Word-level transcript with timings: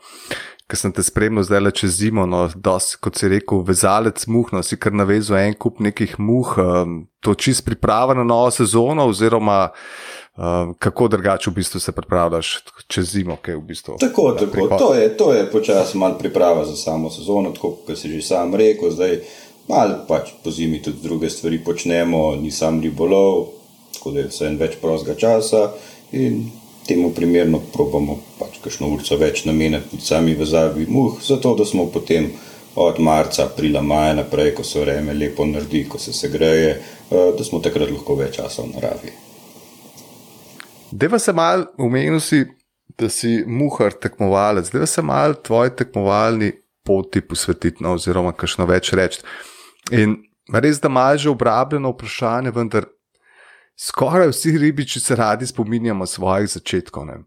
ki 0.66 0.78
sem 0.80 0.94
te 0.94 1.04
spremljal 1.06 1.46
zdaj 1.46 1.62
le 1.62 1.72
čez 1.78 1.98
zimo, 2.00 2.26
no, 2.26 2.48
dos, 2.56 2.96
kot 2.98 3.20
si 3.20 3.30
rekel, 3.30 3.62
vezalec 3.68 4.24
muh, 4.32 4.50
no, 4.56 4.64
si 4.66 4.78
kar 4.82 4.96
navezal 4.98 5.38
en 5.38 5.54
kup 5.54 5.78
nekih 5.84 6.16
muh, 6.18 6.56
um, 6.58 6.98
to 7.22 7.36
čist 7.38 7.66
priprava 7.68 8.16
na 8.18 8.26
novo 8.26 8.50
sezono, 8.54 9.06
oziroma 9.12 9.60
um, 9.70 10.74
kako 10.82 11.08
drugače 11.14 11.52
v 11.52 11.54
bistvu 11.60 11.80
se 11.80 11.94
pripravljaš 11.94 12.56
čez 12.88 13.12
zimo. 13.14 13.38
V 13.48 13.62
bistvu, 13.62 14.00
tako, 14.02 14.32
da, 14.32 14.50
tako. 14.50 14.78
To 14.80 14.94
je, 14.98 15.14
to 15.18 15.34
je 15.34 15.46
počasi 15.52 16.02
manj 16.02 16.18
priprava 16.20 16.66
za 16.66 16.76
samo 16.76 17.14
sezono, 17.14 17.54
tako 17.54 17.76
kot 17.86 17.98
si 17.98 18.10
že 18.10 18.26
sam 18.26 18.56
rekel. 18.56 18.90
Zdaj, 18.92 19.20
malo 19.70 20.02
pač 20.10 20.34
po 20.44 20.52
zimi 20.52 20.82
tudi 20.82 20.98
druge 21.04 21.30
stvari 21.30 21.62
počnemo, 21.64 22.36
ni 22.42 22.52
sam 22.52 22.82
ribolov, 22.82 23.54
tako 23.94 24.18
da 24.18 24.26
je 24.26 24.34
vse 24.34 24.50
en 24.50 24.58
več 24.58 24.82
prostega 24.82 25.14
časa. 25.14 25.68
In 26.12 26.48
temu 26.88 27.12
primerno 27.14 27.62
probamo 27.74 28.20
pač 28.40 28.60
kakšno 28.64 28.90
urco 28.94 29.18
več 29.18 29.46
nameniti 29.46 30.02
sami 30.02 30.36
vezavi 30.38 30.86
muh, 30.90 31.22
zato 31.24 31.56
da 31.56 31.66
smo 31.66 31.88
potem 31.92 32.32
od 32.76 33.00
marca, 33.00 33.46
aprila, 33.46 33.82
maja 33.82 34.14
naprej, 34.14 34.52
ko 34.56 34.64
se 34.64 34.82
vreme 34.82 35.14
lepo 35.14 35.46
naredi, 35.46 35.86
ko 35.90 36.00
se 36.00 36.14
segreje, 36.14 36.70
eh, 37.12 37.32
da 37.38 37.44
smo 37.44 37.62
takrat 37.64 37.92
lahko 37.92 38.18
več 38.20 38.36
časa 38.36 38.66
v 38.66 38.74
naravi. 38.76 39.14
Deva 40.92 41.20
se 41.20 41.34
mal 41.34 41.66
umenil 41.78 42.20
si, 42.20 42.44
da 43.00 43.10
si 43.10 43.44
muhar 43.48 43.96
tekmovalec, 43.96 44.70
deva 44.72 44.86
se 44.86 45.02
mal 45.02 45.36
tvoji 45.44 45.72
tekmovalni 45.76 46.52
poti 46.86 47.22
posvetiti, 47.22 47.84
no, 47.84 47.96
oziroma 47.96 48.36
kakšno 48.36 48.68
več 48.70 48.92
reči. 48.94 49.24
In 49.92 50.20
res, 50.54 50.80
da 50.80 50.92
imaš 50.92 51.26
že 51.26 51.32
obrabljeno 51.32 51.92
vprašanje, 51.96 52.54
vendar 52.56 52.86
Skoraj 53.78 54.28
vsi 54.28 54.58
ribiči 54.58 55.00
se 55.00 55.16
radi 55.16 55.48
spominjamo 55.48 56.06
svojih 56.06 56.50
začetkov. 56.50 57.06
Ne? 57.06 57.18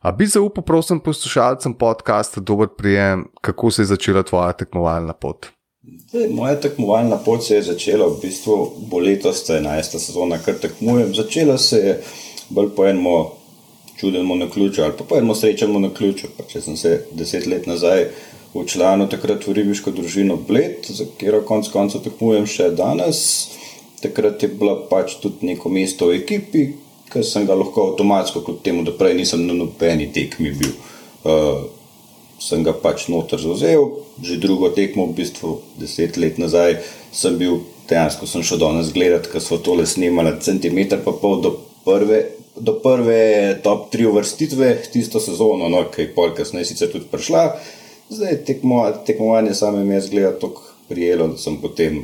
A 0.00 0.12
bi 0.12 0.26
zaupal, 0.26 0.64
prosim, 0.64 1.00
poslušalcem 1.00 1.74
podcasta, 1.74 2.40
dober 2.40 2.68
prijem, 2.78 3.26
kako 3.40 3.70
se 3.70 3.82
je 3.82 3.86
začela 3.86 4.22
tvoja 4.22 4.52
tekmovalna 4.52 5.12
pot? 5.12 5.46
Zdaj, 6.08 6.28
moja 6.28 6.60
tekmovalna 6.60 7.16
pot 7.16 7.44
se 7.44 7.54
je 7.54 7.62
začela 7.62 8.08
v 8.08 8.20
bistvu 8.22 8.56
letos, 9.04 9.44
11. 9.48 9.98
sezona, 9.98 10.38
kar 10.38 10.54
tekmujem. 10.54 11.14
Začela 11.14 11.58
se 11.58 11.76
je 11.76 12.00
bolj 12.48 12.72
po 12.76 12.88
enem 12.88 13.04
čudnem 14.00 14.38
na 14.38 14.50
ključu 14.50 14.82
ali 14.82 14.92
pa 14.98 15.04
po 15.04 15.16
enem 15.16 15.34
srečnem 15.34 15.82
na 15.82 15.92
ključu. 15.94 16.32
Pa 16.36 16.44
če 16.48 16.60
sem 16.60 16.76
se 16.76 17.04
deset 17.12 17.46
let 17.46 17.66
nazaj 17.66 18.08
učlanil 18.54 19.08
takrat 19.12 19.46
v 19.46 19.52
ribiško 19.60 19.90
družino 19.90 20.36
Bled, 20.36 20.88
za 20.88 21.04
katero 21.04 21.42
konc 21.44 21.68
koncev 21.68 22.00
tekmujem 22.04 22.46
še 22.46 22.70
danes 22.76 23.18
takrat 24.02 24.42
je 24.42 24.48
bilo 24.48 24.74
pač 24.90 25.16
tudi 25.22 25.48
neko 25.50 25.70
mesto 25.72 26.10
v 26.10 26.20
ekipi, 26.22 26.66
ki 27.08 27.24
sem 27.24 27.46
ga 27.48 27.56
lahko 27.56 27.90
avtomatsko, 27.90 28.44
kljub 28.44 28.62
temu, 28.64 28.84
da 28.84 28.92
prej 28.96 29.16
nisem 29.18 29.46
na 29.48 29.56
nobeni 29.56 30.10
tekmi 30.12 30.52
bil. 30.58 30.74
Uh, 31.24 31.66
sem 32.38 32.62
ga 32.62 32.72
pač 32.76 33.08
noter 33.10 33.40
zauzel, 33.42 33.88
že 34.22 34.38
drugo 34.38 34.70
tekmo, 34.74 35.08
v 35.10 35.18
bistvu 35.18 35.58
deset 35.80 36.16
let 36.20 36.38
nazaj, 36.38 36.78
sem 37.10 37.38
bil 37.40 37.62
dejansko, 37.90 38.28
sem 38.30 38.44
šel 38.46 38.60
danes 38.62 38.92
gledati, 38.94 39.30
ker 39.32 39.42
so 39.42 39.58
tole 39.58 39.86
snimali 39.88 40.36
centimeter 40.44 41.02
pa 41.04 41.14
pol 41.16 41.40
do 41.42 41.56
prve. 41.86 42.26
Do 42.58 42.74
prve 42.82 43.54
top 43.62 43.84
tri 43.92 44.02
uvrstitve, 44.02 44.72
tisto 44.90 45.20
sezono, 45.22 45.68
no, 45.70 45.84
ki 45.94 46.08
je 46.08 46.14
pol 46.14 46.32
kasneje 46.34 46.72
sicer 46.72 46.90
tudi 46.90 47.06
prišla, 47.06 47.52
zdaj 48.10 48.40
tekmo, 48.48 48.80
tekmovanje 49.06 49.54
same 49.54 49.84
mi 49.86 49.94
je 49.94 50.00
zgledalo 50.08 50.40
tako 50.42 50.64
prijelo, 50.88 51.28
da 51.28 51.38
sem 51.38 51.60
potem 51.62 52.00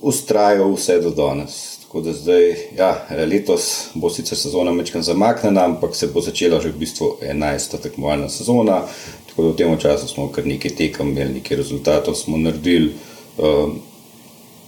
ustrajal 0.00 0.72
vse 0.74 1.00
do 1.00 1.10
danes. 1.10 1.78
Tako 1.82 2.00
da 2.00 2.12
zdaj, 2.12 2.56
ja, 2.78 3.06
letos 3.26 3.90
bo 3.94 4.10
sicer 4.10 4.38
sezona 4.38 4.72
mečkam 4.72 5.02
zamaknjena, 5.02 5.64
ampak 5.64 5.96
se 5.96 6.06
bo 6.06 6.20
začela 6.20 6.60
že 6.60 6.70
v 6.70 6.78
bistvu 6.78 7.16
11. 7.22 7.78
tekmovalna 7.82 8.28
sezona. 8.28 8.82
Tako 9.28 9.42
da 9.42 9.48
v 9.48 9.56
tem 9.56 9.78
času 9.78 10.08
smo 10.08 10.28
kar 10.28 10.46
nekaj 10.46 10.70
tekem, 10.78 11.10
imeli 11.10 11.40
nekaj 11.40 11.56
rezultatov, 11.56 12.14
smo 12.14 12.38
naredili 12.38 12.92
um, 13.38 13.80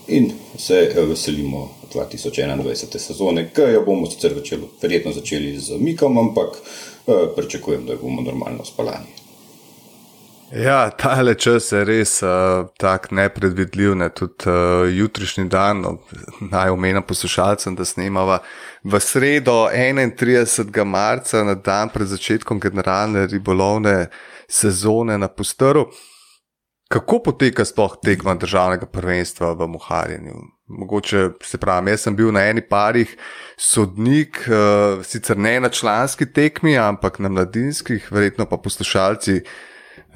in 0.08 0.32
se 0.58 0.90
eh, 0.96 1.04
veselimo 1.06 1.70
2021. 1.94 2.98
sezone, 2.98 3.50
ki 3.54 3.70
jo 3.72 3.84
bomo 3.86 4.10
sicer 4.10 4.34
začeli, 4.34 4.68
verjetno 4.82 5.12
začeli 5.12 5.58
z 5.58 5.78
Mikom, 5.78 6.18
ampak 6.18 6.56
uh, 6.56 7.14
pričakujem, 7.36 7.86
da 7.86 7.96
bomo 7.96 8.22
normalno 8.22 8.64
spalani. 8.64 9.11
Ja, 10.52 10.90
ta 10.90 11.14
le 11.24 11.32
čas 11.40 11.70
je 11.72 11.80
res 11.88 12.18
uh, 12.22 12.66
tako 12.76 13.14
nepredvidljiv. 13.16 13.94
Ne? 13.96 14.10
Tudi 14.12 14.50
uh, 14.50 14.84
jutrišnji 14.92 15.46
dan, 15.48 15.80
no, 15.80 15.94
naj 16.52 16.74
omenjam 16.74 17.06
poslušalcem, 17.08 17.76
da 17.76 17.86
snemava 17.88 18.42
v 18.84 19.00
sredo 19.00 19.70
31. 19.72 20.84
marca, 20.84 21.40
na 21.44 21.54
dan 21.54 21.88
pred 21.88 22.10
začetkom 22.12 22.60
generalne 22.60 23.24
ribolovne 23.32 24.10
sezone 24.48 25.16
na 25.18 25.28
Pustaru. 25.32 25.86
Kako 26.92 27.22
poteka 27.24 27.64
sploh 27.64 27.96
tekma 28.04 28.34
državnega 28.36 28.86
prvenstva 28.92 29.54
v 29.56 29.70
Muharjenju? 29.72 30.36
Mogoče 30.68 31.30
se 31.40 31.56
pravi, 31.58 31.96
jaz 31.96 32.04
sem 32.04 32.16
bil 32.16 32.28
na 32.32 32.44
eni 32.52 32.60
parih 32.60 33.16
sodnik, 33.56 34.44
uh, 34.52 35.00
sicer 35.00 35.40
ne 35.40 35.56
na 35.64 35.72
članski 35.72 36.28
tekmi, 36.28 36.76
ampak 36.76 37.22
na 37.24 37.32
mladinskih, 37.32 38.12
verjetno 38.12 38.44
pa 38.44 38.60
poslušalci 38.60 39.40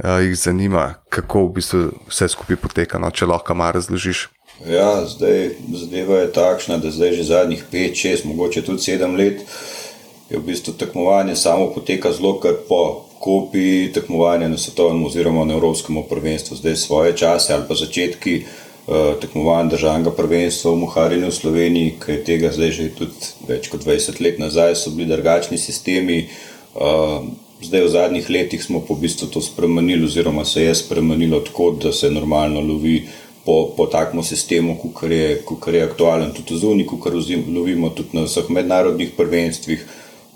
uh, 0.05 0.21
jih 0.23 0.37
zanima, 0.37 0.95
kako 1.09 1.47
v 1.47 1.53
bistvu 1.59 1.83
vse 2.09 2.29
skupaj 2.29 2.57
poteka, 2.57 2.99
no, 2.99 3.11
če 3.11 3.27
lahko 3.27 3.55
malo 3.55 3.79
razložiš. 3.79 4.29
Ja, 4.65 5.05
zdaj 5.05 5.51
zadeva 5.77 6.23
je 6.25 6.33
takšna, 6.33 6.79
da 6.81 6.91
zdaj 6.91 7.13
že 7.19 7.29
zadnjih 7.29 7.65
5, 7.73 7.99
6, 8.23 8.29
mogoče 8.29 8.65
tudi 8.65 8.81
7 8.83 9.17
let 9.17 9.43
je 10.31 10.39
v 10.39 10.43
bistvu 10.43 10.75
tekmovanje 10.75 11.37
samo 11.37 11.71
poteka 11.75 12.13
zelo 12.13 12.41
kar 12.41 12.55
po 12.69 13.07
kopiji 13.21 13.93
tekmovanja 13.93 14.49
na 14.49 14.59
svetovnem 14.59 15.05
oziroma 15.05 15.45
na 15.45 15.55
evropskem 15.55 16.03
prvenstvu. 16.09 16.57
Zdaj 16.57 16.77
svoje 16.77 17.17
čase 17.17 17.55
ali 17.55 17.65
pa 17.69 17.75
začetki 17.75 18.45
tekmovanj 19.21 19.71
državnega 19.71 20.11
prvenstva 20.15 20.71
v 20.71 20.77
Muharinu 20.77 21.31
v 21.31 21.35
Sloveniji, 21.35 21.95
ki 21.99 22.13
je 22.13 22.25
tega 22.25 22.53
zdaj 22.55 22.71
že 22.71 22.91
tudi 22.95 23.33
več 23.49 23.67
kot 23.71 23.83
20 23.83 24.21
let 24.23 24.39
nazaj, 24.39 24.75
so 24.75 24.91
bili 24.91 25.11
drugačni 25.11 25.59
sistemi. 25.59 26.29
Zdaj 27.61 27.85
v 27.85 27.89
zadnjih 27.89 28.27
letih 28.31 28.65
smo 28.65 28.81
po 28.81 28.95
bistvu 28.95 29.29
to 29.33 29.41
spremenili, 29.41 30.05
oziroma 30.05 30.45
se 30.45 30.63
je 30.63 30.75
spremenilo 30.75 31.41
tako, 31.41 31.71
da 31.83 31.93
se 31.93 32.11
normalno 32.11 32.61
lovi 32.61 33.09
po, 33.45 33.73
po 33.77 33.87
takem 33.87 34.23
sistemu, 34.23 34.77
kot 34.77 35.11
je, 35.11 35.43
je 35.73 35.83
aktualen 35.83 36.35
tudi 36.37 36.59
zunaj, 36.59 36.87
kot 36.87 37.15
lovimo 37.49 37.89
tudi 37.89 38.09
na 38.13 38.27
vseh 38.27 38.51
mednarodnih 38.51 39.15
prvenstvih. 39.17 39.87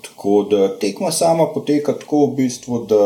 Tako 0.01 0.47
da 0.49 0.79
tekma 0.79 1.11
sama 1.11 1.45
poteka 1.53 1.93
tako 1.93 2.25
v 2.25 2.35
bistvu, 2.41 2.85
da 2.89 3.05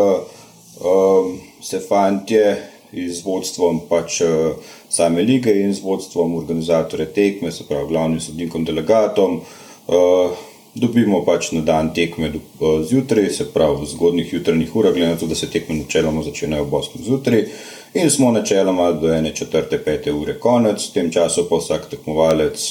um, 0.80 1.36
se 1.62 1.80
fantje 1.80 2.56
z 2.94 3.20
vodstvom 3.26 3.82
pač, 3.90 4.22
uh, 4.22 4.56
same 4.90 5.28
lige 5.28 5.52
in 5.60 5.74
z 5.74 5.84
vodstvom 5.84 6.38
organizatorja 6.40 7.12
tekme, 7.12 7.52
se 7.52 7.68
pravi 7.68 7.88
glavnim 7.92 8.20
sodnikom, 8.24 8.64
delegatom. 8.64 9.42
Uh, 9.88 10.55
Dobimo 10.76 11.22
pač 11.24 11.54
na 11.56 11.62
dan 11.62 11.94
tekme 11.96 12.28
uh, 12.36 12.82
zjutraj, 12.84 13.30
se 13.32 13.46
pravi 13.54 13.78
v 13.80 13.86
zgodnih 13.88 14.34
jutranjih 14.34 14.76
urah, 14.76 14.94
glede 14.94 15.14
na 15.14 15.20
to, 15.20 15.28
da 15.28 15.36
se 15.36 15.48
tekme 15.50 15.76
načeloma 15.76 16.24
začnejo 16.24 16.66
ob 16.66 16.74
8. 16.80 17.04
zjutraj 17.06 17.46
in 17.94 18.10
smo 18.12 18.32
načeloma 18.32 18.92
do 18.92 19.08
1. 19.08 19.34
četrte, 19.34 19.80
5. 19.86 20.12
ure 20.12 20.36
konec, 20.40 20.90
v 20.90 20.94
tem 20.94 21.12
času 21.12 21.46
pa 21.50 21.62
vsak 21.62 21.88
tekmovalec 21.90 22.66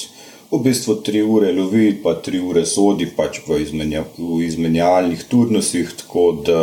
v 0.50 0.60
bistvu 0.66 0.98
3 1.06 1.22
ure 1.24 1.52
lovi, 1.52 1.94
pa 2.02 2.12
3 2.26 2.42
ure 2.44 2.66
sodi 2.66 3.08
pač 3.16 3.40
v, 3.48 3.62
izmenja, 3.62 4.04
v 4.18 4.42
izmenjalnih 4.44 5.24
turnusih, 5.30 5.96
tako 6.04 6.26
da 6.44 6.60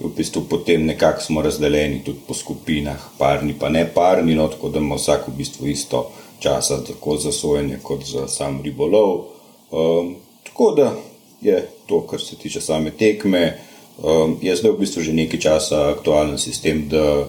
v 0.00 0.08
bistvu 0.16 0.46
potem 0.48 0.86
nekako 0.88 1.20
smo 1.20 1.44
razdeljeni 1.44 2.00
tudi 2.04 2.24
po 2.26 2.34
skupinah, 2.34 3.10
parni 3.18 3.52
pa 3.60 3.68
ne 3.68 3.84
parni, 3.94 4.34
no, 4.34 4.48
tako 4.48 4.72
da 4.72 4.80
ima 4.80 4.96
vsak 4.96 5.28
v 5.28 5.36
bistvu 5.36 5.68
isto 5.68 6.06
časa, 6.40 6.80
tako 6.86 7.20
za 7.20 7.32
sojenje 7.32 7.76
kot 7.82 8.08
za 8.08 8.24
sam 8.28 8.62
ribolov. 8.64 9.36
Um, 9.70 10.16
tako 10.50 10.74
da 10.76 10.92
je 11.40 11.68
to, 11.86 12.02
kar 12.06 12.20
se 12.20 12.36
tiče 12.36 12.60
same 12.60 12.90
tekme. 12.90 13.58
Um, 14.02 14.36
je 14.42 14.56
zdaj 14.56 14.72
v 14.72 14.80
bistvu 14.80 15.02
že 15.02 15.12
nekaj 15.12 15.40
časa 15.40 15.80
aktualen 15.92 16.38
sistem, 16.38 16.88
da 16.88 17.24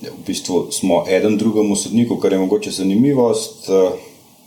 v 0.00 0.20
bistvu 0.26 0.70
smo 0.70 1.04
eden 1.08 1.38
drugemu 1.38 1.76
sodniku, 1.76 2.18
kar 2.22 2.32
je 2.32 2.38
mogoče 2.38 2.70
zanimivost. 2.70 3.68
Uh, 3.68 3.94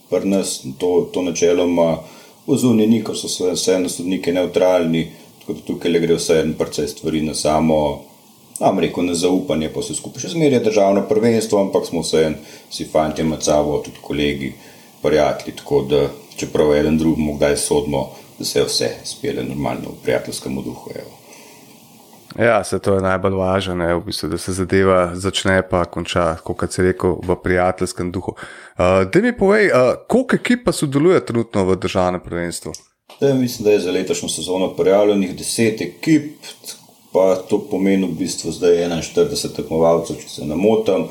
Pri 0.08 0.24
nas 0.24 0.64
to, 0.80 1.10
to 1.12 1.22
načeloma 1.22 1.98
zunini 2.48 2.88
ni, 2.88 3.00
ker 3.04 3.16
so 3.20 3.28
vseeno 3.28 3.90
sodniki 3.92 4.32
neutralni, 4.32 5.02
tako 5.42 5.54
da 5.54 5.66
tukaj 5.68 5.92
le 5.92 6.00
gre 6.00 6.16
vse 6.16 6.38
en 6.40 6.54
precej 6.56 6.88
stvari 6.88 7.22
na 7.26 7.34
samo, 7.36 7.80
nam 8.60 8.80
reko, 8.80 9.04
na 9.04 9.14
zaupanje, 9.14 9.68
pa 9.74 9.84
se 9.84 9.98
skupaj 9.98 10.24
še 10.24 10.32
zmeraj 10.32 10.64
državno 10.64 11.04
prvenstvo, 11.10 11.60
ampak 11.60 11.90
smo 11.90 12.06
vseeno 12.06 12.40
si 12.72 12.88
fanti 12.88 13.24
med 13.28 13.44
sabo, 13.44 13.82
tudi 13.84 14.00
kolegi, 14.02 14.54
prijatelji, 15.04 15.58
tako 15.60 15.82
da 15.92 16.08
čeprav 16.38 16.76
eden 16.76 16.98
drugemu 16.98 17.36
kdaj 17.38 17.58
sodimo, 17.58 18.10
da 18.40 18.46
se 18.46 18.64
vse 18.64 18.90
spele 19.04 19.44
normalno 19.44 19.96
v 19.96 20.04
prijateljskem 20.04 20.56
duhu. 20.56 20.92
Evo. 20.96 21.18
Ja, 22.46 22.64
se 22.64 22.80
to 22.80 22.94
je 22.94 23.02
najbolj 23.02 23.34
važno, 23.34 23.76
v 23.98 24.04
bistvu, 24.06 24.30
da 24.30 24.38
se 24.38 24.54
zadeva 24.54 25.16
začne 25.16 25.62
pa 25.70 25.86
konča, 25.86 26.36
kot 26.44 26.72
se 26.72 26.84
reče, 26.84 27.16
v 27.24 27.38
prijateljskem 27.44 28.12
duhu. 28.12 28.36
Uh, 28.36 29.08
da 29.10 29.22
mi 29.24 29.32
povej, 29.38 29.72
uh, 29.72 29.96
koliko 30.08 30.36
ekip 30.36 30.66
pa 30.66 30.72
sodeluje 30.72 31.26
trenutno 31.26 31.66
v 31.66 31.80
državnem 31.82 32.22
prvenstvu? 32.22 32.74
Da, 33.20 33.34
mislim, 33.34 33.66
da 33.66 33.72
je 33.72 33.80
za 33.80 33.92
letošnjo 33.92 34.30
sezono 34.30 34.70
prijavljenih 34.76 35.36
10 35.36 35.82
ekip, 35.88 36.36
pa 37.14 37.36
to 37.50 37.60
pomeni 37.72 38.06
v 38.06 38.20
bistvu 38.20 38.52
zdaj 38.52 38.84
41 38.86 39.56
tekmovalcev, 39.56 40.20
če 40.22 40.30
se 40.30 40.46
ne 40.46 40.56
motim. 40.56 41.08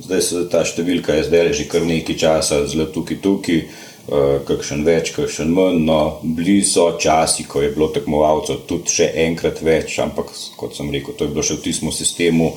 Zdaj 0.00 0.22
se 0.24 0.46
ta 0.48 0.62
številka 0.64 1.12
je 1.18 1.26
zdaj 1.28 1.52
že 1.52 1.66
kar 1.68 1.82
nekaj 1.84 2.16
časa, 2.16 2.62
zelo 2.66 2.86
tukaj 2.88 3.20
tukaj. 3.20 3.66
Eh, 4.10 4.40
kakšen 4.42 4.80
več, 4.82 5.12
kakšen 5.14 5.52
manj. 5.54 5.84
No, 5.86 6.18
bili 6.24 6.64
so 6.66 6.88
časi, 6.98 7.44
ko 7.46 7.60
je 7.62 7.68
bilo 7.70 7.86
tekmovalcev 7.94 8.64
tudi 8.66 8.90
še 8.90 9.06
enkrat 9.28 9.60
več, 9.62 10.00
ampak 10.02 10.32
kot 10.58 10.74
sem 10.74 10.90
rekel, 10.90 11.14
to 11.14 11.28
je 11.28 11.34
bilo 11.36 11.44
še 11.46 11.60
v 11.60 11.62
tistem 11.68 11.92
sistemu, 11.94 12.48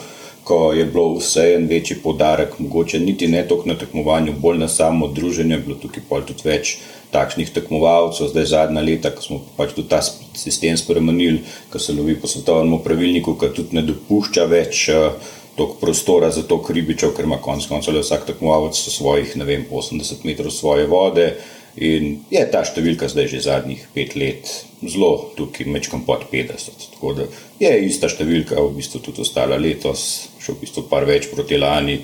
ko 0.49 0.71
je 0.73 0.87
bilo 0.89 1.19
vse 1.19 1.43
en 1.59 1.67
večji 1.69 1.99
podarek, 2.01 2.57
mogoče 2.57 2.97
niti 3.03 3.29
ne 3.29 3.43
toliko 3.45 3.69
na 3.69 3.77
tekmovanju, 3.77 4.33
bolj 4.41 4.63
na 4.63 4.67
samo 4.67 5.11
druženje, 5.13 5.61
bilo 5.67 5.77
tukaj 5.77 6.07
pa 6.09 6.23
tudi 6.25 6.47
več 6.47 6.73
takšnih 7.13 7.53
tekmovalcev. 7.53 8.33
Zdaj 8.33 8.49
zadnja 8.49 8.81
leta, 8.81 9.13
ko 9.13 9.21
smo 9.21 9.39
pač 9.53 9.77
tudi 9.77 9.91
ta 9.93 10.01
sistem 10.01 10.73
spremenili, 10.81 11.45
ko 11.69 11.77
se 11.77 11.93
lovi 11.93 12.17
po 12.17 12.31
svetovnem 12.33 12.81
pravilniku, 12.81 13.37
ki 13.37 13.53
tudi 13.53 13.77
ne 13.77 13.85
dopušča 13.93 14.49
več. 14.49 14.87
Uh, 14.89 15.39
toliko 15.55 15.75
prostora 15.81 16.31
za 16.31 16.43
to 16.43 16.61
ribičev, 16.69 17.13
ker 17.15 17.25
ima 17.25 17.37
konec 17.41 17.67
koncev 17.69 17.99
vsak 17.99 18.25
tekmovalec 18.25 18.75
svojih, 18.75 19.35
ne 19.37 19.45
vem, 19.45 19.65
80 19.71 20.25
metrov 20.25 20.51
svoje 20.51 20.87
vode. 20.87 21.33
In 21.73 22.19
je 22.29 22.41
ta 22.53 22.61
številka 22.61 23.07
zdaj 23.09 23.31
že 23.31 23.39
zadnjih 23.41 23.87
pet 23.95 24.13
let 24.13 24.49
zelo 24.85 25.31
tukaj, 25.37 25.65
mečkam 25.65 26.03
pod 26.05 26.27
50. 26.29 26.89
Tako 26.93 27.13
da 27.17 27.25
je 27.59 27.71
ista 27.87 28.09
številka, 28.09 28.61
v 28.61 28.77
bistvu 28.77 29.01
tudi 29.01 29.25
ostala 29.25 29.57
letos, 29.57 30.29
še 30.37 30.53
v 30.53 30.61
bistvu 30.61 30.85
par 30.89 31.07
več 31.09 31.31
proti 31.33 31.57
lani, 31.57 31.97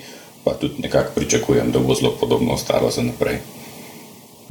pa 0.43 0.55
tudi 0.57 0.81
nekako 0.81 1.13
pričakujem, 1.19 1.69
da 1.71 1.79
bo 1.79 1.93
zelo 1.93 2.15
podobno 2.17 2.57
ostalo 2.57 2.89
za 2.89 3.05
naprej. 3.05 3.41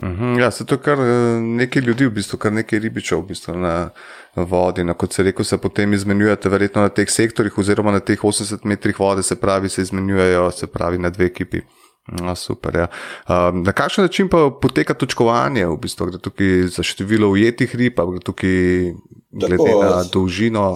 Mhm, 0.02 0.38
ja, 0.38 0.50
se 0.50 0.66
to 0.66 0.76
kar 0.78 1.00
eh, 1.00 1.40
nekaj 1.40 1.82
ljudi, 1.82 2.06
v 2.06 2.14
bistvu, 2.20 2.38
kar 2.38 2.52
nekaj 2.52 2.78
ribičev 2.78 3.18
v 3.18 3.26
bistvu 3.32 3.56
na 3.58 3.90
vodi. 4.36 4.84
No, 4.84 4.94
kot 4.94 5.12
se 5.12 5.22
reče, 5.22 5.44
se 5.44 5.58
potem 5.58 5.92
izmenjujete, 5.92 6.48
verjetno 6.48 6.82
na 6.86 6.92
teh 6.94 7.10
sektorjih, 7.10 7.58
oziroma 7.58 7.92
na 7.92 8.00
teh 8.00 8.20
80 8.20 8.64
metrih 8.64 9.00
vode, 9.00 9.22
se 9.22 9.36
pravi, 9.40 9.68
se 9.68 9.82
izmenjujejo, 9.82 10.50
se 10.50 10.66
pravi, 10.66 10.98
na 10.98 11.10
dve 11.10 11.26
ekipi. 11.26 11.62
No, 12.08 12.34
super, 12.34 12.76
ja. 12.76 12.86
um, 13.28 13.62
na 13.62 13.72
kakšen 13.72 14.06
način 14.06 14.28
pa 14.28 14.48
poteka 14.62 14.94
točkovanje, 14.94 15.66
v 15.66 15.76
bistvu, 15.82 16.06
gre 16.08 16.20
tukaj 16.24 16.62
za 16.72 16.82
število 16.82 17.28
ujetih 17.28 17.74
rib, 17.76 18.00
gre 18.00 18.22
tukaj 18.24 18.94
glede 19.32 19.58
Tako, 19.58 19.82
na 19.82 20.04
dolžino. 20.12 20.70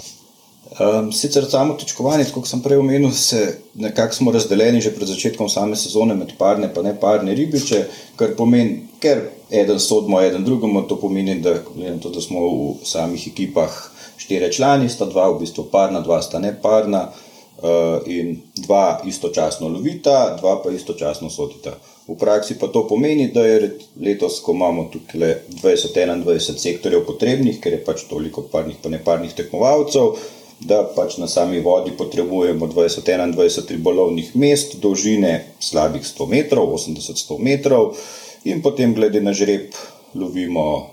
Um, 0.81 1.11
sicer 1.13 1.45
samo 1.51 1.75
točkovanje, 1.77 2.25
kot 2.33 2.47
sem 2.49 2.63
prej 2.65 2.79
omenil, 2.81 3.11
se 3.13 3.59
nekako 3.75 4.15
smo 4.15 4.33
razdeljeni 4.33 4.81
že 4.81 4.95
pred 4.95 5.09
začetkom 5.09 5.49
same 5.49 5.77
sezone 5.77 6.15
med 6.15 6.33
parne 6.39 6.71
in 6.75 6.85
ne 6.85 6.95
parne 7.01 7.35
ribiče, 7.35 7.83
kar 8.17 8.33
pomeni, 8.37 8.87
ker 9.01 9.21
eden 9.51 9.81
sodimo, 9.81 10.23
eden 10.23 10.45
drugemu, 10.45 10.87
to 10.89 10.97
pomeni, 10.97 11.41
da, 11.45 11.59
to, 12.01 12.09
da 12.09 12.21
smo 12.21 12.47
v 12.49 12.87
samih 12.89 13.29
ekipah 13.29 13.69
štiri 14.17 14.53
člani, 14.53 14.89
sta 14.89 15.05
dva 15.05 15.29
v 15.29 15.43
bistvu 15.45 15.69
parna, 15.69 16.01
dva 16.01 16.23
sta 16.23 16.39
ne 16.41 16.57
parna 16.63 17.05
uh, 17.13 18.01
in 18.07 18.39
dva 18.65 19.03
istočasno 19.05 19.69
lovita, 19.69 20.37
dva 20.41 20.57
pa 20.65 20.73
istočasno 20.73 21.31
sodita. 21.31 21.77
V 22.09 22.17
praksi 22.17 22.57
pa 22.59 22.73
to 22.73 22.89
pomeni, 22.89 23.29
da 23.29 23.45
je 23.45 23.75
letos, 24.01 24.41
ko 24.41 24.57
imamo 24.57 24.89
tukaj 24.93 25.43
20-21 25.63 26.57
sektorjev 26.57 27.05
potrebnih, 27.05 27.61
ker 27.61 27.77
je 27.77 27.85
pač 27.85 28.07
toliko 28.09 28.49
parnih 28.53 28.81
in 28.81 28.97
neparnih 28.97 29.37
tekmovalcev 29.37 30.17
da 30.67 30.83
pač 30.97 31.17
na 31.19 31.27
sami 31.29 31.61
vodi 31.61 31.91
potrebujemo 31.99 32.67
20-21 32.67 33.71
ribolovnih 33.71 34.37
mest, 34.37 34.77
dolžine 34.81 35.55
slabih 35.61 36.03
100 36.03 36.29
metrov, 36.29 36.75
80-100 36.77 37.39
metrov, 37.39 37.97
in 38.45 38.63
potem, 38.63 38.95
glede 38.95 39.21
na 39.21 39.35
žreb, 39.35 39.75
lovimo, 40.15 40.91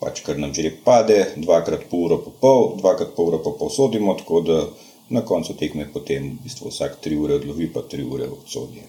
pač 0.00 0.22
kar 0.26 0.38
nam 0.38 0.54
žreb 0.54 0.82
pade, 0.84 1.22
dvakrat 1.36 1.86
po 1.90 2.02
uro, 2.06 2.18
po 2.24 2.34
pol, 2.40 2.74
dvakrat 2.80 3.14
po 3.16 3.30
uro, 3.30 3.40
po 3.44 3.54
pol 3.58 3.70
sodimo, 3.70 4.14
tako 4.18 4.40
da 4.40 4.60
na 5.08 5.22
koncu 5.22 5.54
tekme 5.54 5.86
potem 5.92 6.34
v 6.34 6.44
bistvu 6.44 6.70
vsak 6.70 6.98
3 7.04 7.18
ure 7.18 7.38
odlovi, 7.38 7.70
pa 7.72 7.86
3 7.86 8.06
ure 8.10 8.28
odsodi. 8.28 8.82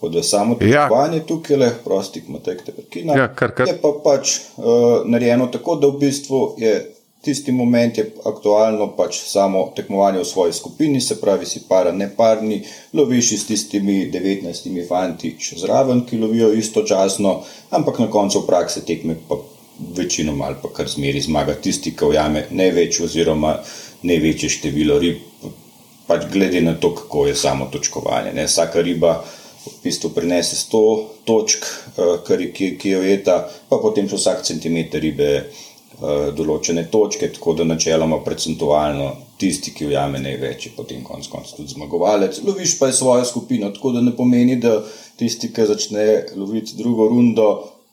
Od 0.00 0.14
samo 0.22 0.54
tekmovanje 0.54 1.16
ja. 1.16 1.24
tukaj, 1.26 1.56
le 1.56 1.70
prosti, 1.84 2.22
kot 2.22 2.44
te 2.44 2.72
prekina. 2.72 3.16
Ja, 3.18 3.32
kar, 3.34 3.50
kar. 3.50 3.66
Je 3.66 3.74
pa 3.82 3.90
pač 4.04 4.36
uh, 4.38 5.02
narejeno 5.04 5.48
tako, 5.50 5.74
da 5.80 5.90
v 5.90 5.98
bistvu 5.98 6.42
je 6.60 6.74
tisti 7.22 7.52
moment 7.52 7.98
je 7.98 8.04
aktualno 8.24 8.86
pač 8.96 9.18
samo 9.26 9.72
tekmovanje 9.76 10.22
v 10.22 10.24
svoji 10.24 10.52
skupini, 10.52 11.00
se 11.00 11.20
pravi, 11.20 11.46
si 11.46 11.64
para 11.68 11.92
neparni, 11.92 12.62
loviš 12.92 13.32
s 13.36 13.46
tistimi 13.46 14.10
19 14.12 14.86
fanti 14.88 15.34
še 15.38 15.58
zraven, 15.64 16.04
ki 16.06 16.18
lovijo 16.18 16.52
istočasno, 16.54 17.40
ampak 17.70 17.98
na 17.98 18.10
koncu 18.10 18.46
prakse 18.46 18.84
tekme 18.86 19.18
pa 19.28 19.40
večino 19.94 20.34
ali 20.44 20.56
pa 20.62 20.68
kar 20.74 20.88
zmeri 20.88 21.20
zmaga 21.20 21.54
tisti, 21.54 21.94
ki 21.94 22.04
ujame 22.04 22.46
največ 22.50 23.00
oziroma 23.00 23.58
največje 24.02 24.50
število 24.58 24.98
rib, 24.98 25.18
pač 26.06 26.24
glede 26.32 26.60
na 26.60 26.74
to, 26.74 26.94
kako 26.94 27.26
je 27.26 27.34
samo 27.36 27.68
točkovanje. 27.72 28.32
Ne? 28.34 28.46
Vsaka 28.46 28.82
riba 28.82 29.18
v 29.66 29.74
bistvu 29.82 30.10
prinese 30.14 30.56
100 30.56 30.82
točk, 31.24 31.64
eh, 31.98 32.52
ki, 32.54 32.76
ki 32.78 32.90
jo 32.90 33.02
je 33.02 33.16
ta, 33.24 33.42
pa 33.68 33.78
potem 33.82 34.08
še 34.08 34.16
vsak 34.16 34.44
centimeter 34.46 35.02
ribe. 35.02 35.50
Eh, 35.98 36.28
določene 36.30 36.84
točke, 36.92 37.26
tako 37.34 37.56
da 37.58 37.64
načeloma 37.66 38.20
procentualno 38.22 39.08
tisti, 39.34 39.72
ki 39.74 39.88
ujame 39.88 40.20
največ, 40.22 40.68
je 40.68 40.70
potem 40.76 41.00
konec 41.02 41.26
koncev 41.26 41.56
tudi 41.58 41.72
zmagovalec. 41.74 42.38
Loviš 42.46 42.76
pa 42.78 42.86
je 42.86 42.94
svojo 43.00 43.24
skupino, 43.26 43.72
tako 43.74 43.90
da 43.96 44.02
ne 44.06 44.12
pomeni, 44.14 44.60
da 44.62 44.76
tisti, 45.18 45.50
ki 45.50 45.66
začne 45.66 46.04
loviti 46.38 46.76
drugo 46.78 47.08
rundo, 47.10 47.48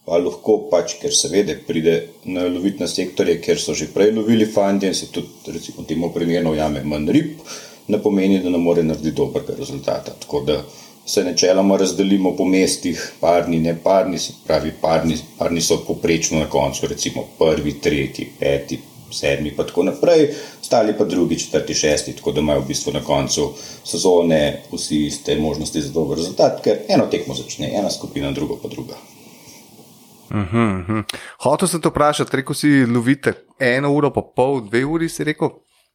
pa 0.06 0.20
lahko 0.22 0.60
pač, 0.70 1.00
ker 1.02 1.18
seveda 1.18 1.56
pride 1.66 1.96
na 2.30 2.46
loviti 2.46 2.86
na 2.86 2.92
sektorje, 2.92 3.40
ker 3.42 3.58
so 3.58 3.74
že 3.74 3.90
prej 3.90 4.14
lovili 4.20 4.46
fandi 4.46 4.86
in 4.86 4.94
se 4.94 5.10
tudi, 5.10 5.50
recimo, 5.56 5.82
temu 5.90 6.12
primerno 6.14 6.54
ujame 6.54 6.86
manj 6.86 7.10
rib, 7.10 7.42
ne 7.90 8.02
pomeni, 8.06 8.38
da 8.46 8.54
ne 8.54 8.62
more 8.62 8.86
narediti 8.86 9.18
dobrega 9.18 9.58
rezultata. 9.58 10.14
Tako 10.14 10.46
da 10.46 10.60
se 11.06 11.24
načeloma 11.24 11.78
razdelimo 11.78 12.36
po 12.36 12.46
mestih, 12.46 13.12
parni, 13.20 13.60
ne 13.60 13.78
parni, 13.84 14.20
se 14.20 14.34
pravi, 14.48 14.74
parni, 14.82 15.18
parni 15.38 15.62
so 15.62 15.78
poprečno 15.88 16.40
na 16.40 16.50
koncu, 16.50 16.88
recimo 16.88 17.24
prvi, 17.40 17.74
tretji, 17.80 18.30
peti, 18.40 18.80
sedmi, 19.12 19.52
pa 19.56 19.64
tako 19.64 19.84
naprej, 19.84 20.30
ostali 20.62 20.94
pa 20.98 21.06
drugi, 21.06 21.40
četrti, 21.40 21.74
šesti, 21.74 22.16
tako 22.16 22.32
da 22.32 22.40
imajo 22.40 22.60
v 22.60 22.68
bistvu 22.68 22.94
na 22.94 23.04
koncu 23.04 23.52
sezone 23.84 24.62
vsi 24.72 25.06
iste 25.06 25.36
možnosti 25.36 25.82
za 25.82 25.94
dober 25.94 26.18
rezultat, 26.18 26.64
ker 26.64 26.78
eno 26.88 27.06
tekmo 27.12 27.36
začne 27.36 27.72
ena 27.74 27.92
skupina, 27.92 28.32
drugo 28.32 28.60
pa 28.64 28.68
druga. 28.68 28.96
Uh 30.30 30.38
-huh, 30.38 30.80
uh 30.82 30.88
-huh. 30.88 31.04
Hotel 31.38 31.68
sem 31.68 31.82
te 31.82 31.90
vprašati, 31.90 32.38
rekel 32.38 32.56
si, 32.56 32.86
lovite 32.86 33.34
eno 33.60 33.94
uro, 33.94 34.14
pa 34.14 34.22
pol, 34.36 34.62
dve 34.62 34.86
uri, 34.86 35.10
si 35.10 35.24
rekel. 35.24 35.50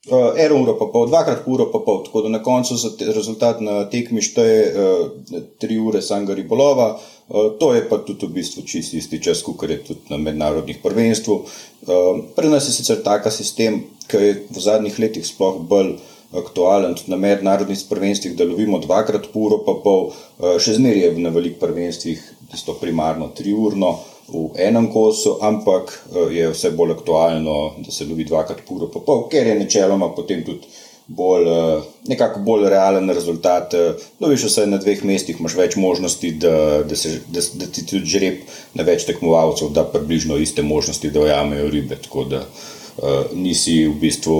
Uh, 0.09 0.33
eno 0.41 0.63
uro, 0.63 0.79
pa 0.81 0.87
pol, 0.89 1.11
dvakrat 1.11 1.43
uro, 1.45 1.67
pa 1.69 1.79
pol. 1.85 1.99
Tako 2.07 2.23
da 2.25 2.31
na 2.33 2.39
koncu 2.41 2.73
za 2.81 2.89
te, 2.97 3.05
rezultat 3.13 3.59
na 3.61 3.83
tekmi 3.85 4.23
šteje 4.25 4.61
uh, 4.73 5.43
tri 5.61 5.77
ure 5.77 6.01
samega 6.01 6.33
ribolova. 6.39 6.95
Uh, 7.29 7.51
to 7.61 7.75
je 7.75 7.83
pa 7.85 7.99
tudi 8.07 8.25
v 8.25 8.39
bistvu 8.39 8.65
čisti 8.65 8.97
isti 8.97 9.21
čas, 9.21 9.43
kot 9.45 9.69
je 9.69 9.77
tudi 9.85 10.09
na 10.09 10.17
mednarodnih 10.17 10.79
prvenstvih. 10.81 11.53
Uh, 11.85 12.23
Pri 12.33 12.49
nas 12.49 12.71
je 12.71 12.79
sicer 12.79 13.03
taka 13.05 13.29
sistem, 13.29 13.83
ki 14.09 14.23
je 14.25 14.33
v 14.49 14.65
zadnjih 14.65 14.97
letih 15.05 15.27
sploh 15.29 15.61
bolj 15.69 15.99
aktualen, 16.33 16.97
tudi 16.97 17.13
na 17.13 17.21
mednarodnih 17.21 17.85
prvenstvih, 17.91 18.39
da 18.41 18.49
lovimo 18.49 18.81
dvakrat 18.81 19.29
uro, 19.37 19.61
pa 19.69 19.77
pol, 19.85 20.15
uh, 20.15 20.57
še 20.57 20.79
zmeraj 20.81 21.11
je 21.11 21.13
na 21.21 21.35
velikih 21.37 21.61
prvenstvih, 21.61 22.25
tisto 22.49 22.73
primarno 22.81 23.29
tri 23.37 23.53
urno 23.53 23.99
v 24.33 24.51
enem 24.59 24.91
kosu, 24.93 25.39
ampak 25.43 25.91
eh, 25.91 26.35
je 26.39 26.53
vse 26.53 26.71
bolj 26.71 26.99
aktualno, 26.99 27.75
da 27.79 27.91
se 27.93 28.07
lovi 28.07 28.25
dvakrat 28.25 28.63
po 28.67 29.01
pol, 29.01 29.29
ker 29.29 29.47
je 29.47 29.59
načeloma 29.59 30.13
potem 30.15 30.45
tudi 30.47 30.67
bolj, 31.11 31.49
eh, 31.49 31.83
nekako 32.07 32.41
bolj 32.41 32.69
realen 32.71 33.11
rezultat. 33.11 33.75
Eh, 33.75 33.95
loviš 34.21 34.47
vse 34.47 34.67
na 34.67 34.79
dveh 34.79 35.05
mestih, 35.05 35.41
imaš 35.41 35.57
več 35.59 35.77
možnosti, 35.77 36.33
da, 36.43 36.83
da, 36.83 36.97
se, 36.97 37.21
da, 37.29 37.43
da 37.55 37.67
ti 37.67 37.87
tudi 37.87 38.07
žreb 38.07 38.45
na 38.75 38.87
več 38.87 39.07
tekmovalcev, 39.09 39.73
da 39.75 39.85
približno 39.85 40.39
iste 40.39 40.63
možnosti, 40.63 41.11
da 41.11 41.25
ojamejo 41.27 41.71
ribe. 41.71 41.99
Tako 42.05 42.25
da 42.31 42.45
uh, 42.45 43.33
nisi 43.35 43.83
v 43.89 43.97
bistvu 44.01 44.39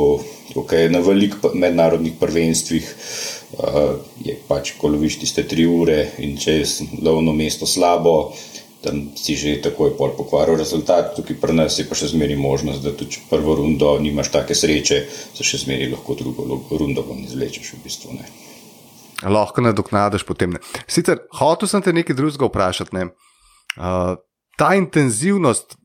okay, 0.63 0.89
na 0.93 1.03
velikih 1.03 1.51
mednarodnih 1.55 2.15
prvenstvih. 2.21 2.95
Uh, 3.51 3.99
je 4.23 4.37
pač, 4.47 4.77
ko 4.79 4.93
loviš 4.93 5.19
tiste 5.25 5.43
tri 5.51 5.65
ure 5.67 6.05
in 6.23 6.37
če 6.39 6.53
je 6.61 6.67
lovno 7.03 7.33
mesto 7.35 7.67
slabo, 7.67 8.13
uh, 8.29 8.60
tam 8.83 9.11
si 9.17 9.37
že 9.37 9.61
takoj 9.63 9.93
pokvaril 9.97 10.57
rezultat, 10.57 11.13
tukaj 11.17 11.37
pri 11.41 11.53
nas 11.53 11.79
je 11.79 11.85
pa 11.89 11.97
še 11.99 12.11
zmeri 12.15 12.37
možnost, 12.37 12.83
da 12.85 12.93
tudi 12.97 13.21
prvo 13.31 13.59
rundo 13.61 13.93
nimaš 14.01 14.33
take 14.33 14.57
sreče, 14.57 15.03
se 15.37 15.45
še 15.45 15.65
zmeri 15.67 15.91
lahko 15.93 16.17
drugo 16.17 16.47
rundo 16.81 17.05
vam 17.05 17.21
izvlečeš 17.25 17.75
v 17.77 17.83
bistvu. 17.85 18.17
Ne. 18.17 18.25
Lahko 19.29 19.61
nadoknadiš 19.61 20.25
potem. 20.25 20.57
Ne. 20.57 20.65
Sicer, 20.89 21.21
hotel 21.37 21.69
sem 21.69 21.85
te 21.85 21.93
nekaj 21.93 22.17
drugega 22.17 22.49
vprašati. 22.49 22.97
Ne. 22.97 23.11
Uh, 23.77 24.17
ta 24.57 24.73
intenzivnost 24.79 25.77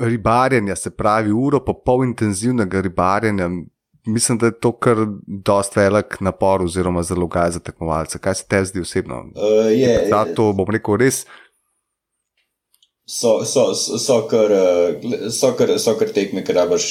ribarjenja, 0.00 0.78
se 0.78 0.94
pravi, 0.94 1.34
uro 1.34 1.60
pa 1.64 1.74
pol 1.74 2.06
intenzivnega 2.06 2.80
ribarjenja, 2.80 3.50
mislim, 4.06 4.38
da 4.38 4.48
je 4.48 4.58
to 4.62 4.72
kar 4.72 5.02
dost 5.26 5.76
velik 5.76 6.20
napor 6.20 6.62
oziroma 6.64 7.02
zalogaj 7.02 7.58
za 7.58 7.60
tekmovalce. 7.60 8.22
Kaj 8.22 8.34
se 8.34 8.46
te 8.48 8.64
zdi 8.64 8.86
osebno? 8.86 9.24
Uh, 9.34 9.66
je, 9.74 10.06
Zato 10.14 10.52
bom 10.54 10.70
rekel 10.70 11.02
res 11.02 11.24
so, 13.10 13.44
so, 13.44 13.74
so, 13.74 14.22
kar, 14.28 14.52
eh, 14.52 15.30
so, 15.30 15.52
kar, 15.58 15.78
so 15.78 15.96
kar 15.98 16.12
tekme, 16.14 16.44
ki 16.46 16.54
rabaš 16.54 16.86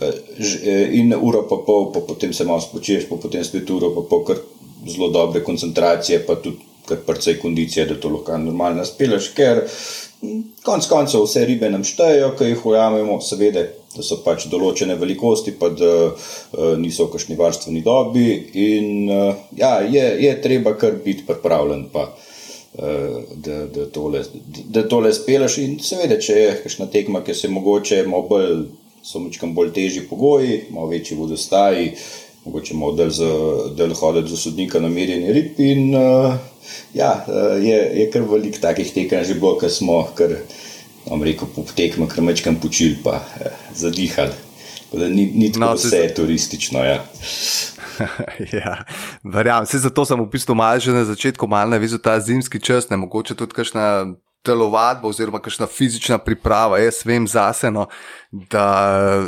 eh, 0.00 0.14
eh, 0.40 0.94
in 0.96 1.12
uro 1.12 1.44
pa 1.50 1.60
pol, 1.66 1.90
pa 1.92 2.00
potem 2.08 2.32
se 2.32 2.46
malo 2.48 2.62
spočiješ, 2.64 3.08
pa 3.10 3.18
potem 3.20 3.44
spet 3.44 3.68
uro 3.70 3.92
pa 3.96 4.06
pol, 4.08 4.24
kar 4.24 4.40
zelo 4.88 5.10
dobre 5.12 5.42
koncentracije, 5.44 6.22
pa 6.26 6.38
tudi 6.40 6.64
kar 6.88 7.02
precej 7.04 7.36
kondicije, 7.42 7.84
da 7.90 7.98
to 8.00 8.08
lahko 8.14 8.38
normalno. 8.40 8.86
Speleš, 8.88 9.32
ker 9.36 9.66
konc 10.64 10.88
koncev 10.88 11.26
vse 11.26 11.44
ribe 11.46 11.68
nam 11.70 11.84
štejejo, 11.84 12.32
ki 12.38 12.48
jih 12.48 12.64
ujamemo, 12.72 13.18
seveda, 13.20 13.66
da 13.92 14.04
so 14.04 14.22
pač 14.24 14.46
določene 14.48 14.96
velikosti, 14.96 15.52
pa 15.60 15.68
da 15.68 15.92
uh, 16.08 16.72
niso 16.80 17.06
v 17.06 17.12
kakšni 17.12 17.36
varstveni 17.36 17.84
dobi 17.84 18.26
in 18.64 18.88
uh, 19.12 19.44
ja, 19.56 19.78
je, 19.84 20.08
je 20.24 20.32
treba 20.42 20.74
kar 20.80 20.96
biti 21.04 21.28
pripravljen 21.28 21.86
pa 21.92 22.08
uh, 22.08 22.27
da, 22.74 23.66
da, 23.66 23.86
tole, 23.86 24.22
da 24.68 24.88
tole 24.88 25.12
spelaš. 25.12 25.58
In 25.64 25.78
seveda, 25.82 26.18
če 26.20 26.36
je 26.36 26.54
kakšna 26.62 26.88
tekma, 26.92 27.22
ki 27.26 27.34
se 27.34 27.50
mogoče 27.50 28.02
malo 28.06 28.28
bolj, 28.28 28.64
so 29.02 29.22
močkam 29.22 29.54
bolj 29.56 29.72
težji 29.76 30.04
pogoji, 30.08 30.64
malo 30.74 30.90
večji 30.92 31.16
vodostaji, 31.16 31.92
mogoče 32.44 32.76
malo 32.78 32.96
del, 32.98 33.10
za, 33.14 33.30
del 33.76 33.94
hoditi 33.96 34.34
za 34.34 34.40
sodnika 34.44 34.80
na 34.80 34.90
merjenje 34.92 35.32
rib. 35.32 35.60
In 35.64 35.94
uh, 35.96 36.34
ja, 36.94 37.12
uh, 37.26 37.56
je, 37.64 37.78
je 38.02 38.10
kar 38.12 38.26
velik 38.28 38.60
takih 38.60 38.92
tekem 38.94 39.24
že 39.24 39.38
bilo, 39.38 39.56
ker 39.58 39.72
smo, 39.72 40.02
kar 40.18 40.36
vam 41.08 41.24
rekel, 41.24 41.48
po 41.54 41.64
tekmi, 41.74 42.08
kar 42.10 42.24
mečkam 42.24 42.60
počil, 42.60 42.98
pa 43.04 43.22
uh, 43.22 43.64
zadihali. 43.74 44.44
Ni, 44.92 45.26
ni 45.34 45.50
tako 45.52 45.64
no, 45.64 45.74
vse 45.76 45.88
se... 45.90 46.14
turistično. 46.16 46.84
Ja. 46.84 47.02
ja, 48.58 48.84
verjamem. 49.24 49.66
Zato 49.66 50.04
sem 50.04 50.20
v 50.20 50.30
bistvu 50.30 50.54
malo 50.54 50.80
že 50.80 50.92
na 50.92 51.04
začetku 51.04 51.46
malo 51.46 51.70
navezal 51.70 51.98
ta 51.98 52.20
zimski 52.20 52.60
čas, 52.60 52.90
ne 52.90 52.96
mogoče 52.96 53.34
tudi 53.34 53.54
kakšna 53.54 54.14
telovadba 54.42 55.08
oziroma 55.08 55.40
kakšna 55.42 55.66
fizična 55.66 56.18
priprava. 56.18 56.78
Jaz 56.78 57.02
vem 57.06 57.26
zaseno, 57.28 57.86
da 58.30 58.64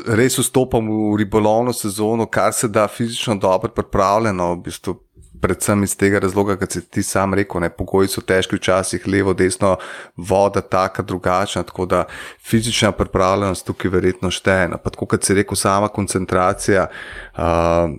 res 0.06 0.38
vstopam 0.38 0.86
v 0.88 1.16
ribolovno 1.20 1.72
sezono, 1.76 2.26
kar 2.26 2.52
se 2.52 2.68
da 2.68 2.88
fizično 2.88 3.36
dobro 3.36 3.72
pripravljeno. 3.74 4.54
V 4.54 4.62
bistvu 4.64 4.96
predvsem 5.40 5.82
iz 5.84 5.96
tega 5.96 6.20
razloga, 6.22 6.56
ker 6.60 6.68
si 6.70 6.82
ti 6.86 7.02
sam 7.06 7.34
rekel, 7.34 7.62
ne, 7.64 7.70
pogoji 7.74 8.10
so 8.12 8.22
težki, 8.26 8.58
včasih 8.58 9.06
levo, 9.08 9.34
desno, 9.36 9.76
voda 10.16 10.60
taka 10.60 11.02
drugačna, 11.02 11.62
tako 11.68 11.86
da 11.86 12.04
fizična 12.46 12.92
pripravljenost 12.92 13.66
tukaj 13.66 13.90
verjetno 13.90 14.30
šteje. 14.30 14.68
No, 14.74 14.80
pa 14.82 14.92
tako 14.94 15.10
kot 15.10 15.26
si 15.26 15.36
rekel, 15.38 15.56
sama 15.56 15.88
koncentracija, 15.88 16.86
uh, 16.86 17.42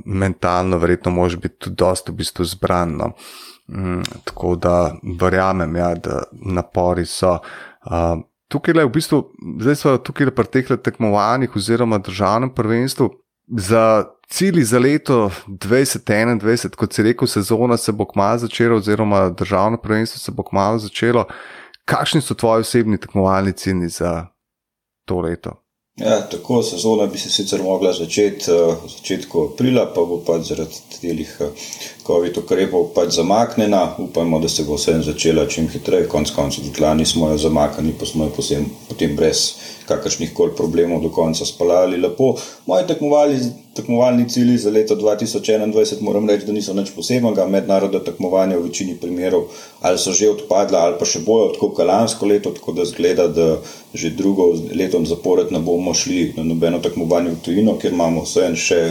mentalno 0.05 0.77
verjetno 0.77 1.11
može 1.11 1.37
biti 1.37 1.55
tudi 1.67 1.75
dosto 1.75 2.11
v 2.11 2.21
bistvu 2.21 2.45
zbrano. 2.45 3.13
Mm, 3.71 4.01
tako 4.23 4.55
da 4.55 4.95
verjamem, 5.19 5.75
ja, 5.75 5.95
da 5.95 6.23
napori 6.31 7.05
so. 7.05 7.37
Uh, 7.85 8.21
tukaj 8.51 8.75
je 8.77 8.85
v 8.85 8.91
bistvu, 8.91 9.23
zdaj 9.61 9.75
smo 9.75 9.97
tukaj 9.97 10.31
pri 10.35 10.51
teh 10.51 10.71
tekmovanjih 10.83 11.55
oziroma 11.55 11.97
državnem 11.97 12.51
prvenstvu 12.53 13.09
za 13.57 14.05
cilji 14.31 14.63
za 14.63 14.79
leto 14.79 15.31
2021, 15.47 16.75
kot 16.75 16.93
si 16.93 17.03
rekel, 17.03 17.27
sezona 17.27 17.77
se 17.77 17.91
bo 17.91 18.05
kmalo 18.05 18.37
začela, 18.37 18.75
oziroma 18.75 19.29
državno 19.29 19.77
prvenstvo 19.77 20.19
se 20.19 20.31
bo 20.31 20.43
kmalo 20.43 20.79
začelo. 20.79 21.25
Kakšni 21.85 22.21
so 22.21 22.33
tvoji 22.33 22.61
osebni 22.61 22.99
tekmovalni 22.99 23.53
cilji 23.53 23.89
za 23.89 24.27
to 25.05 25.19
leto? 25.19 25.57
Ja, 25.99 26.21
tako 26.29 26.63
sezona 26.63 27.05
bi 27.05 27.17
se 27.17 27.29
sicer 27.29 27.61
mogla 27.63 27.93
začeti 27.93 28.51
uh, 28.51 28.75
v 28.83 28.89
začetku 28.89 29.41
aprila, 29.51 29.85
pa 29.93 30.05
bo 30.07 30.21
pač 30.25 30.47
zaradi 30.47 30.79
teh 30.95 31.33
uh, 31.43 31.51
COVID 32.07 32.37
ukrepov 32.37 32.89
pač 32.95 33.15
zamaknjena. 33.15 33.95
Upajmo, 33.99 34.39
da 34.39 34.49
se 34.49 34.63
bo 34.63 34.77
vse 34.79 34.99
začela 35.05 35.45
čim 35.47 35.69
hitreje. 35.69 36.07
Konec 36.11 36.33
koncev, 36.35 36.65
tudi 36.67 36.81
lani 36.81 37.05
smo 37.05 37.29
jo 37.29 37.37
zamaknili, 37.37 37.95
pa 37.99 38.05
smo 38.05 38.27
jo 38.27 38.35
posem, 38.35 38.65
potem 38.89 39.15
brez 39.15 39.43
kakršnih 39.87 40.33
koli 40.33 40.55
problemov 40.55 41.01
do 41.03 41.09
konca 41.09 41.45
spalali 41.45 41.99
lepo. 42.01 42.35
Moji 42.65 42.87
tekmovali 42.87 43.39
tekmovalni 43.75 44.29
cilji 44.29 44.57
za 44.57 44.69
leto 44.69 44.95
2021, 44.95 46.01
moram 46.01 46.29
reči, 46.29 46.45
da 46.45 46.51
niso 46.51 46.73
nič 46.73 46.91
posebnega. 46.95 47.45
Mednarodna 47.47 47.99
tekmovanja 48.03 48.57
v 48.57 48.67
večini 48.67 48.97
primerov 48.99 49.47
ali 49.81 49.97
so 49.97 50.11
že 50.13 50.29
odpadla, 50.29 50.79
ali 50.85 50.99
pa 50.99 51.05
še 51.05 51.23
bojo, 51.25 51.53
tako 51.55 51.71
kot 51.75 51.87
lansko 51.87 52.27
leto, 52.27 52.51
tako 52.51 52.75
da 52.75 52.85
zgleda, 52.85 53.27
da 53.27 53.47
že 53.93 54.11
drugo 54.15 54.51
leto 54.75 54.99
zapored 55.05 55.51
ne 55.51 55.59
bomo 55.59 55.93
šli 55.93 56.33
na 56.37 56.43
nobeno 56.43 56.79
tekmovanje 56.79 57.31
v 57.31 57.41
tujino, 57.45 57.77
ker 57.79 57.93
imamo 57.93 58.25
vse 58.27 58.45
en 58.49 58.55
še, 58.55 58.81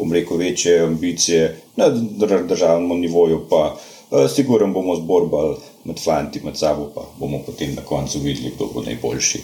bom 0.00 0.12
rekel, 0.12 0.40
večje 0.40 0.80
ambicije 0.84 1.56
na 1.76 1.88
državnem 2.48 3.00
nivoju, 3.00 3.44
pa 3.50 3.76
uh, 4.10 4.24
siguren 4.30 4.72
bomo 4.72 4.96
zborbali 4.96 5.56
med 5.84 6.00
fanti, 6.04 6.40
med 6.44 6.56
sabo, 6.56 6.90
pa 6.94 7.04
bomo 7.18 7.38
potem 7.46 7.74
na 7.74 7.82
koncu 7.82 8.18
videli, 8.18 8.52
kdo 8.56 8.66
bo 8.74 8.82
najboljši. 8.84 9.40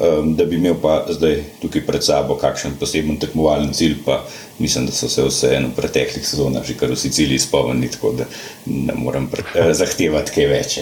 Um, 0.00 0.34
da 0.36 0.44
bi 0.44 0.56
imel 0.56 0.74
pa 0.82 1.04
zdaj 1.08 1.42
tukaj 1.62 1.84
pred 1.86 2.04
sabo 2.04 2.34
kakšen 2.40 2.74
poseben 2.80 3.20
tekmovalni 3.22 3.74
cilj, 3.74 4.00
pa 4.06 4.22
mislim, 4.58 4.86
da 4.86 4.92
so 4.92 5.08
se 5.08 5.26
vseeno 5.28 5.68
v 5.68 5.76
preteklih 5.76 6.26
sezonah 6.26 6.64
že 6.66 6.78
kar 6.78 6.90
vsi 6.90 7.12
cilji 7.12 7.38
izpolnili, 7.38 7.90
tako 7.92 8.12
da 8.18 8.26
ne 8.66 8.94
morem 8.94 9.30
eh, 9.54 9.72
zahtevati 9.80 10.34
kaj 10.34 10.50
več. 10.50 10.78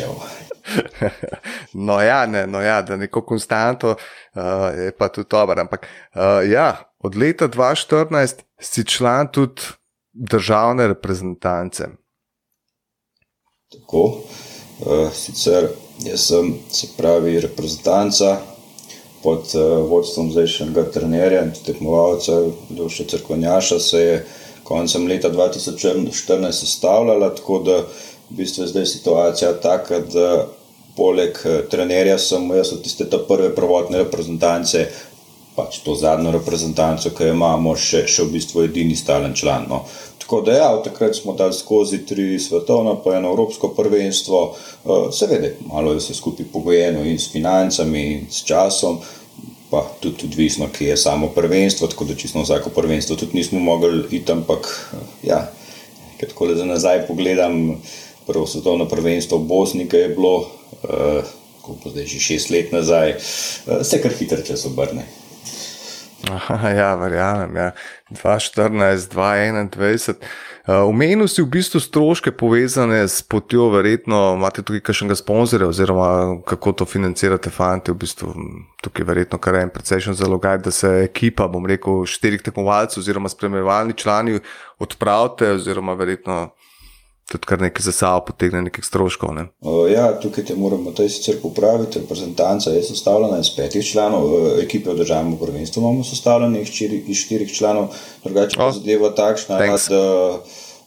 No, 1.72 2.00
ja, 2.00 2.26
ne, 2.26 2.46
no, 2.46 2.60
ja, 2.62 2.82
da 2.82 2.96
neko 2.96 3.20
konstanto 3.20 3.96
uh, 4.34 4.78
je 4.78 4.92
pa 4.98 5.08
tudi 5.08 5.28
dobro. 5.30 5.60
Ampak 5.60 5.86
uh, 6.14 6.50
ja, 6.50 6.94
od 6.98 7.16
leta 7.16 7.48
2014 7.48 8.42
si 8.60 8.84
član 8.84 9.28
tudi 9.32 9.62
državne 10.12 10.88
reprezentance. 10.88 11.84
Tako. 13.72 14.02
Uh, 14.80 15.12
sicer 15.12 15.68
jaz 16.02 16.26
sem, 16.26 16.54
se 16.70 16.86
pravi, 16.96 17.40
reprezentanca 17.40 18.38
pod 19.22 19.54
uh, 19.54 19.90
vodstvom 19.90 20.32
zdajšnjega 20.32 20.90
trenerja 20.92 21.44
in 21.44 21.52
tekmovalca, 21.66 22.32
Duša 22.68 23.04
Crkvenjaša, 23.10 23.78
se 23.78 24.00
je 24.00 24.26
koncem 24.64 25.06
leta 25.06 25.30
2014 25.30 26.52
sestavljala, 26.52 27.34
tako 27.34 27.58
da 27.58 27.78
v 28.30 28.36
bistvu 28.36 28.64
je 28.64 28.68
zdaj 28.68 28.86
situacija 28.86 29.52
taka, 29.60 30.00
da 30.00 30.46
poleg 30.96 31.38
eh, 31.44 31.62
trenerja 31.70 32.18
sem 32.18 32.50
jaz 32.56 32.72
od 32.72 32.82
tiste 32.82 33.06
prve 33.28 33.50
prvotne 33.54 34.04
reprezentance, 34.04 34.86
pač 35.54 35.78
to 35.86 35.94
zadnjo 35.94 36.32
reprezentanco, 36.34 37.12
ki 37.14 37.28
jo 37.28 37.34
imamo, 37.36 37.76
še, 37.78 38.04
še 38.10 38.26
v 38.26 38.34
bistvu 38.34 38.64
edini 38.66 38.96
stalen 38.98 39.36
član. 39.38 39.68
No. 39.70 39.84
Tako 40.18 40.40
da, 40.46 40.54
ja, 40.56 40.70
takrat 40.82 41.14
smo 41.14 41.34
dali 41.38 41.54
skozi 41.54 42.00
tri 42.08 42.40
svetovna, 42.42 42.96
pa 42.98 43.18
eno 43.18 43.30
evropsko 43.34 43.70
prvenstvo, 43.76 44.40
uh, 44.50 45.04
seveda, 45.14 45.52
malo 45.68 45.92
je 45.92 46.00
vse 46.00 46.16
skupaj 46.18 46.48
pogojeno 46.50 47.04
in 47.06 47.20
s 47.20 47.28
financami, 47.30 48.02
in 48.14 48.24
s 48.32 48.42
časom, 48.48 48.98
pa 49.70 49.84
tudi 50.02 50.26
odvisno, 50.26 50.70
ki 50.74 50.90
je 50.90 50.96
samo 50.98 51.28
prvenstvo, 51.36 51.90
tako 51.92 52.08
da 52.08 52.18
čisto 52.18 52.42
vsako 52.42 52.72
prvenstvo 52.74 53.18
tudi 53.20 53.38
nismo 53.38 53.60
mogli 53.60 54.02
iti, 54.10 54.32
ampak 54.32 54.66
ja, 55.22 55.44
ker 56.18 56.32
tako 56.32 56.50
le 56.50 56.58
za 56.58 56.66
nazaj 56.66 57.04
pogledam, 57.06 57.76
prvo 58.26 58.46
svetovno 58.46 58.88
prvenstvo 58.88 59.38
v 59.38 59.46
Bosni, 59.46 59.88
ki 59.88 59.96
je 59.96 60.08
bilo, 60.16 60.34
ko 61.64 61.76
pa 61.82 61.90
zdaj 61.90 62.06
že 62.06 62.20
šest 62.20 62.50
let 62.50 62.72
nazaj, 62.72 63.16
uh, 63.16 63.82
se 63.82 64.02
kar 64.02 64.12
hitro 64.12 64.42
čas 64.46 64.66
obrne. 64.68 65.06
Aha, 66.30 66.68
ja, 66.70 66.94
verjamem. 66.94 67.56
Ja. 67.56 67.70
2014, 68.10 69.12
2021. 69.12 70.14
Umenil 70.88 71.28
si 71.28 71.42
v 71.44 71.50
bistvu 71.52 71.76
stroške 71.80 72.32
povezane 72.32 73.04
s 73.04 73.20
potjo, 73.20 73.68
verjetno 73.68 74.32
imate 74.38 74.64
tukaj 74.64 74.80
kakšnega 74.80 75.16
sponzorja, 75.20 75.68
oziroma 75.68 76.40
kako 76.48 76.72
to 76.72 76.84
financirate, 76.88 77.52
fanti. 77.52 77.92
V 77.92 78.00
bistvu 78.00 78.32
tukaj 78.80 79.04
je 79.04 79.08
verjetno 79.08 79.38
kar 79.38 79.60
en 79.60 79.72
precejšen 79.74 80.16
zalogaj, 80.16 80.62
da 80.64 80.72
se 80.72 80.88
ekipa, 81.04 81.50
bom 81.52 81.68
rekel, 81.68 82.06
štirih 82.08 82.40
tekmovalcev 82.40 83.04
oziroma 83.04 83.28
spremljevalni 83.28 83.92
člani 83.92 84.40
odpravite, 84.80 85.52
oziroma 85.58 85.92
verjetno 86.00 86.54
tudi 87.30 87.46
kar 87.46 87.60
nekaj 87.60 87.82
za 87.82 87.92
sabo 87.92 88.24
potegne 88.28 88.62
nekih 88.62 88.84
stroškov. 88.84 89.32
Ne? 89.34 89.46
Uh, 89.60 89.84
ja, 89.90 90.08
tukaj 90.20 90.44
te 90.44 90.56
moramo 90.56 90.92
tudi 90.92 91.12
sicer 91.14 91.40
popraviti. 91.42 92.02
Reprezentanca 92.02 92.70
je 92.70 92.82
sestavljena 92.82 93.38
iz 93.40 93.50
petih 93.56 93.86
članov, 93.86 94.28
ekipe 94.60 94.92
v 94.92 94.98
državnem 95.00 95.38
prvenstvu 95.40 95.80
imamo 95.80 96.04
sestavljene 96.04 96.62
iz, 96.62 96.68
štiri, 96.68 97.02
iz 97.06 97.24
štirih 97.24 97.54
članov, 97.54 97.88
drugače 98.24 98.56
pa 98.56 98.68
oh, 98.68 98.74
zadeva 98.74 99.10
takšna, 99.14 99.58
thanks. 99.58 99.88
da 99.88 100.04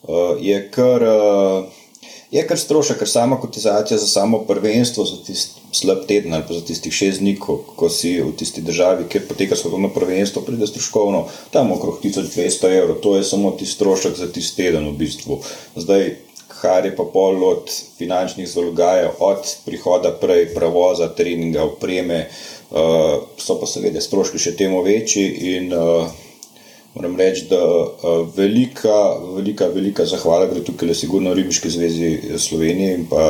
uh, 0.04 0.38
je 0.40 0.64
kar. 0.72 1.04
Uh, 1.04 1.84
Je 2.32 2.42
kar 2.44 2.60
strošek, 2.60 2.98
ker 3.00 3.08
sama 3.08 3.38
kotizacija 3.40 3.98
za 3.98 4.08
samo 4.08 4.42
prvenstvo, 4.44 5.06
za 5.08 5.16
tisti 5.24 5.62
slab 5.72 6.06
teden 6.08 6.34
ali 6.34 6.44
za 6.50 6.62
tistih 6.66 6.94
šest 6.94 7.20
dni, 7.20 7.36
ko, 7.40 7.58
ko 7.76 7.90
si 7.90 8.18
v 8.22 8.32
tisti 8.36 8.62
državi, 8.62 9.08
kjer 9.10 9.28
poteka 9.28 9.56
svetovno 9.56 9.90
prvenstvo, 9.96 10.42
pride 10.42 10.68
stroškovno, 10.68 11.26
tam 11.52 11.72
okrog 11.72 12.00
1200 12.04 12.72
evrov, 12.78 13.00
to 13.04 13.16
je 13.16 13.24
samo 13.24 13.52
ti 13.52 13.66
strošek 13.66 14.18
za 14.18 14.28
tisti 14.32 14.64
teden 14.64 14.90
v 14.90 14.98
bistvu. 14.98 15.40
Zdaj, 15.76 16.16
kar 16.62 16.86
je 16.86 16.96
pa 16.96 17.06
pol 17.14 17.44
od 17.44 17.72
finančnih 17.98 18.48
zalogajev, 18.50 19.18
od 19.20 19.50
prihoda 19.66 20.12
prej, 20.22 20.50
prevoza, 20.56 21.10
treninga, 21.16 21.64
opreme, 21.64 22.28
uh, 22.72 23.28
so 23.38 23.60
pa 23.60 23.70
seveda 23.70 24.02
stroški 24.02 24.42
še 24.42 24.56
temu 24.58 24.82
večji. 24.86 25.28
In 25.58 25.74
uh, 25.74 26.08
moram 26.98 27.16
reči, 27.20 27.46
da 27.50 27.62
uh, 27.62 28.26
velika, 28.36 28.96
velika, 29.36 29.68
velika 29.74 30.06
zahvala 30.10 30.50
gre 30.50 30.64
tukaj 30.66 30.90
le 30.90 30.96
sigurno 30.98 31.34
Ribiški 31.38 31.70
zvezi 31.70 32.10
Slovenije 32.42 32.96
in 32.98 33.06
pa 33.10 33.24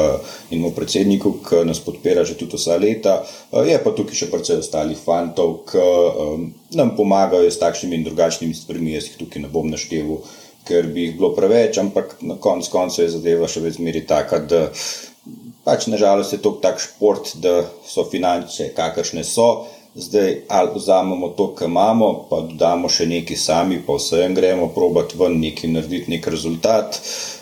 in 0.52 0.64
mu 0.64 0.72
predsedniku, 0.72 1.38
ki 1.44 1.66
nas 1.68 1.84
podpira 1.84 2.24
že 2.24 2.38
tudi 2.40 2.56
vsa 2.56 2.80
leta. 2.80 3.20
Uh, 3.52 3.68
je 3.68 3.78
pa 3.84 3.92
tukaj 3.92 4.24
še 4.24 4.32
precej 4.32 4.63
ostalih 4.63 5.00
fantov, 5.00 5.62
ki 5.72 5.84
um, 5.84 6.50
nam 6.80 6.96
pomagajo 6.96 7.52
s 7.52 7.60
takšnimi 7.60 8.00
in 8.00 8.08
drugačnimi 8.08 8.56
stvarmi, 8.56 8.96
jaz 8.96 9.12
jih 9.12 9.24
tukaj 9.26 9.44
ne 9.44 9.52
bom 9.52 9.68
našteval 9.68 10.24
ker 10.67 10.88
bi 10.93 11.08
jih 11.08 11.15
bilo 11.17 11.32
preveč, 11.36 11.80
ampak 11.82 12.17
na 12.21 12.36
koncu 12.39 12.71
konca 12.71 13.01
je 13.01 13.13
zadeva 13.15 13.47
še 13.47 13.63
vedno 13.63 13.93
taka, 14.08 14.39
da 14.39 14.67
pač 15.67 15.88
nažalost 15.91 16.34
je 16.34 16.41
to 16.43 16.58
tak 16.63 16.80
šport, 16.80 17.36
da 17.43 17.65
so 17.86 18.08
finance, 18.08 18.71
kakršne 18.75 19.23
so. 19.27 19.67
Zdaj, 19.97 20.43
ali 20.53 20.69
vzamemo 20.75 21.32
to, 21.34 21.47
kar 21.58 21.65
imamo, 21.67 22.27
pa 22.30 22.43
dodamo 22.45 22.89
še 22.89 23.08
nekaj 23.10 23.38
sami, 23.41 23.80
pa 23.82 23.95
vsem 23.97 24.36
gremo, 24.38 24.67
probati 24.75 25.17
ven 25.17 25.39
nekaj 25.41 25.71
narediti, 25.73 26.12
nek 26.13 26.27
rezultat, 26.30 26.99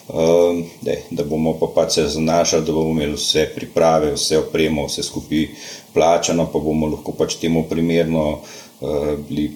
um, 0.07 0.61
dej, 0.85 1.01
da 1.11 1.25
bomo 1.27 1.57
pa 1.59 1.67
pač 1.75 1.97
se 1.97 2.05
zanašali, 2.15 2.63
da 2.63 2.77
bomo 2.77 2.95
imeli 2.95 3.19
vse 3.19 3.49
priprave, 3.57 4.13
vse 4.15 4.39
opremo, 4.39 4.87
vse 4.87 5.03
skupaj 5.03 5.49
plačano, 5.91 6.47
pa 6.53 6.63
bomo 6.63 6.87
lahko 6.93 7.11
pač 7.19 7.35
temu 7.43 7.65
primerno 7.67 8.23
uh, 8.37 8.55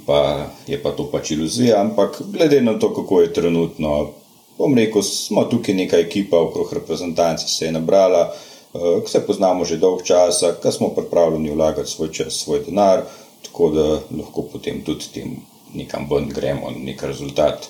pa, 0.06 0.50
je 0.68 0.80
pa 0.82 0.92
to 0.92 1.06
pač 1.12 1.32
iluzija, 1.32 1.82
ampak 1.82 2.22
glede 2.34 2.62
na 2.62 2.80
to, 2.80 2.94
kako 2.94 3.22
je 3.22 3.34
trenutno, 3.34 4.10
bom 4.58 4.76
rekel, 4.78 5.02
smo 5.02 5.44
tukaj 5.44 5.76
neka 5.76 5.98
ekipa 5.98 6.40
okrog 6.40 6.74
reprezentance, 6.74 7.48
se 7.48 7.66
je 7.66 7.72
nabrala, 7.72 8.34
ki 8.74 9.12
se 9.12 9.26
poznamo 9.26 9.66
že 9.66 9.78
dolg 9.78 10.04
časa, 10.04 10.54
ki 10.62 10.72
smo 10.72 10.90
pripravljeni 10.96 11.56
vlagati 11.56 11.90
svoj 11.90 12.12
čas, 12.12 12.34
svoj 12.44 12.64
denar, 12.66 13.04
tako 13.46 13.70
da 13.70 13.88
lahko 14.18 14.46
potem 14.52 14.84
tudi 14.86 15.14
tem 15.14 15.38
nekam 15.74 16.08
ven 16.10 16.30
gremo, 16.30 16.72
nek 16.76 17.04
rezultat, 17.04 17.70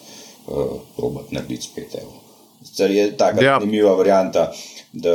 probati 0.97 1.35
narediti 1.35 1.67
spet. 1.67 1.95
Zdaj 2.63 2.95
je 2.95 3.17
taka 3.17 3.43
ja. 3.43 3.57
zanimiva 3.59 3.93
varianta, 3.95 4.51
da 4.93 5.13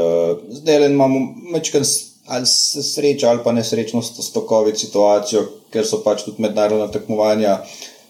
zdaj 0.49 0.87
imamo 0.87 1.35
večkrat 1.55 2.14
ali 2.27 2.47
srečo 2.47 3.29
ali 3.29 3.41
pa 3.45 3.53
nesrečnost 3.53 4.23
s 4.23 4.33
takovo 4.33 4.73
situacijo, 4.75 5.45
ker 5.71 5.87
so 5.87 6.01
pač 6.05 6.25
tudi 6.25 6.43
mednarodna 6.43 6.89
tekmovanja, 6.89 7.59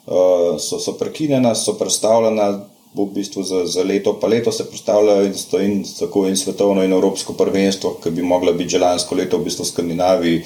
uh, 0.06 0.54
so, 0.60 0.78
so 0.78 0.94
prekinjena, 0.98 1.54
so 1.54 1.78
predstavljena. 1.78 2.70
V 2.94 3.08
bistvu 3.10 3.42
za, 3.42 3.64
za 3.66 3.82
leto, 3.82 4.12
pa 4.22 4.28
leto 4.30 4.52
se 4.54 4.68
predstavljajo 4.70 5.24
in, 5.26 5.32
in 5.66 5.80
tako 5.98 6.28
in 6.28 6.36
svetovno 6.36 6.84
in 6.84 6.92
evropsko 6.92 7.34
prvenstvo, 7.34 7.96
ki 7.98 8.12
bi 8.14 8.22
mogla 8.22 8.52
biti 8.52 8.76
že 8.76 8.78
lansko 8.78 9.18
leto 9.18 9.38
v 9.38 9.48
bistvu 9.48 9.64
v 9.64 9.68
Skandinaviji, 9.68 10.44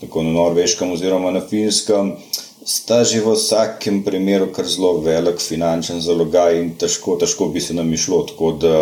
tako 0.00 0.22
na 0.22 0.32
Norveškem 0.32 0.92
oziroma 0.96 1.30
na 1.30 1.42
Finskem. 1.44 2.14
Sta 2.64 3.04
že 3.04 3.20
v 3.20 3.34
vsakem 3.36 4.00
primeru 4.00 4.48
kar 4.48 4.64
zelo 4.64 4.94
velik 5.04 5.44
finančen 5.44 6.00
zalogaj 6.00 6.56
in 6.56 6.72
težko, 6.80 7.18
težko 7.20 7.52
bi 7.52 7.60
se 7.60 7.76
nam 7.76 7.92
išlo. 7.92 8.24
Tako 8.32 8.52
da 8.56 8.74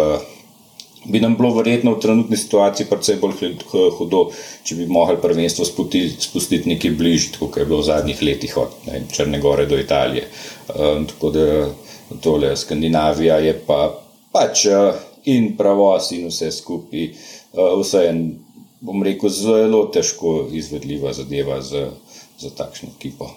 bi 1.08 1.20
nam 1.20 1.36
bilo 1.36 1.54
verjetno 1.54 1.94
v 1.94 2.00
trenutni 2.00 2.36
situaciji 2.36 2.86
precej 2.90 3.16
bolj 3.20 3.54
hudo, 3.96 4.28
če 4.62 4.76
bi 4.76 4.86
mogli 4.92 5.16
prvenstvo 5.22 5.64
spustiti, 5.64 6.16
spustiti 6.20 6.68
nekaj 6.74 6.94
bližje, 6.98 7.38
kot 7.40 7.56
je 7.56 7.66
bilo 7.68 7.80
v 7.80 7.88
zadnjih 7.88 8.22
letih 8.22 8.56
od 8.60 8.76
ne, 8.86 9.02
Črne 9.12 9.40
Gore 9.40 9.66
do 9.66 9.78
Italije. 9.80 10.28
Um, 10.74 11.06
tako 11.08 11.30
da 11.32 11.46
tole 12.20 12.54
Skandinavija 12.56 13.38
je 13.44 13.56
pa 13.66 13.80
pač 14.32 14.66
uh, 14.68 14.92
in 15.24 15.54
pravos 15.56 16.12
in 16.12 16.28
vse 16.28 16.52
skupaj, 16.52 17.10
uh, 17.56 17.74
vse 17.80 18.04
en, 18.10 18.22
bom 18.80 19.02
rekel, 19.02 19.32
zelo 19.32 19.86
težko 19.94 20.44
izvedljiva 20.52 21.12
zadeva 21.16 21.62
za, 21.64 21.88
za 22.38 22.52
takšno 22.54 22.92
ekipo. 22.98 23.32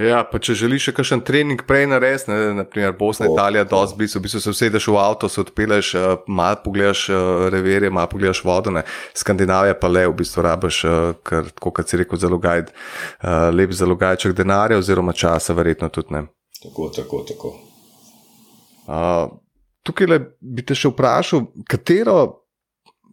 Ja, 0.00 0.22
pa 0.24 0.38
če 0.40 0.54
želiš 0.56 0.86
še 0.88 0.92
kakšen 0.96 1.20
trening 1.26 1.62
prej 1.68 1.84
narediti, 1.90 2.30
ne, 2.30 2.52
naprimer 2.62 2.94
Bosna, 2.96 3.26
oh, 3.28 3.34
Italija, 3.34 3.66
oh. 3.66 3.68
dosti 3.68 3.98
blizu, 4.00 4.18
v 4.18 4.24
bistvu 4.24 4.40
se 4.40 4.52
usedeš 4.54 4.86
v 4.88 4.96
avto, 4.96 5.28
se 5.28 5.42
odpeleš, 5.42 5.90
uh, 5.98 6.06
malo 6.32 6.62
pogledaš 6.64 7.02
uh, 7.12 7.48
reverje, 7.52 7.90
malo 7.92 8.08
pogledaš 8.08 8.40
vodene, 8.46 8.86
Skandinavija 9.18 9.76
pa 9.76 9.90
le, 9.92 10.06
v 10.08 10.16
bistvu 10.22 10.46
rabaš, 10.46 10.78
uh, 10.88 10.94
ker, 11.28 11.50
kot 11.60 11.82
si 11.84 12.00
rekel, 12.00 12.20
zalogaj, 12.22 12.64
lep 13.52 13.74
zalogajček 13.76 14.36
denarja 14.38 14.80
oziroma 14.80 15.12
časa, 15.12 15.56
verjetno 15.58 15.92
tudi 15.92 16.16
ne. 16.16 16.24
Tako, 16.62 16.88
tako, 16.96 17.20
tako. 17.28 17.52
Uh, 18.88 19.28
tukaj 19.84 20.08
le, 20.08 20.20
bi 20.40 20.64
te 20.64 20.78
še 20.78 20.88
vprašal, 20.94 21.44
katero, 21.68 22.16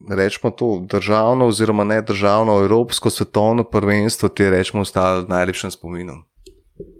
rečemo 0.07 0.55
to, 0.55 0.71
državno 0.87 1.51
oziroma 1.51 1.83
ne 1.83 1.99
državno, 2.07 2.55
evropsko 2.63 3.11
svetovno 3.11 3.67
prvenstvo 3.67 4.31
ti 4.31 4.47
je, 4.47 4.55
rečemo, 4.55 4.87
ostalo 4.87 5.27
najlepšem 5.27 5.75
spominom? 5.75 6.23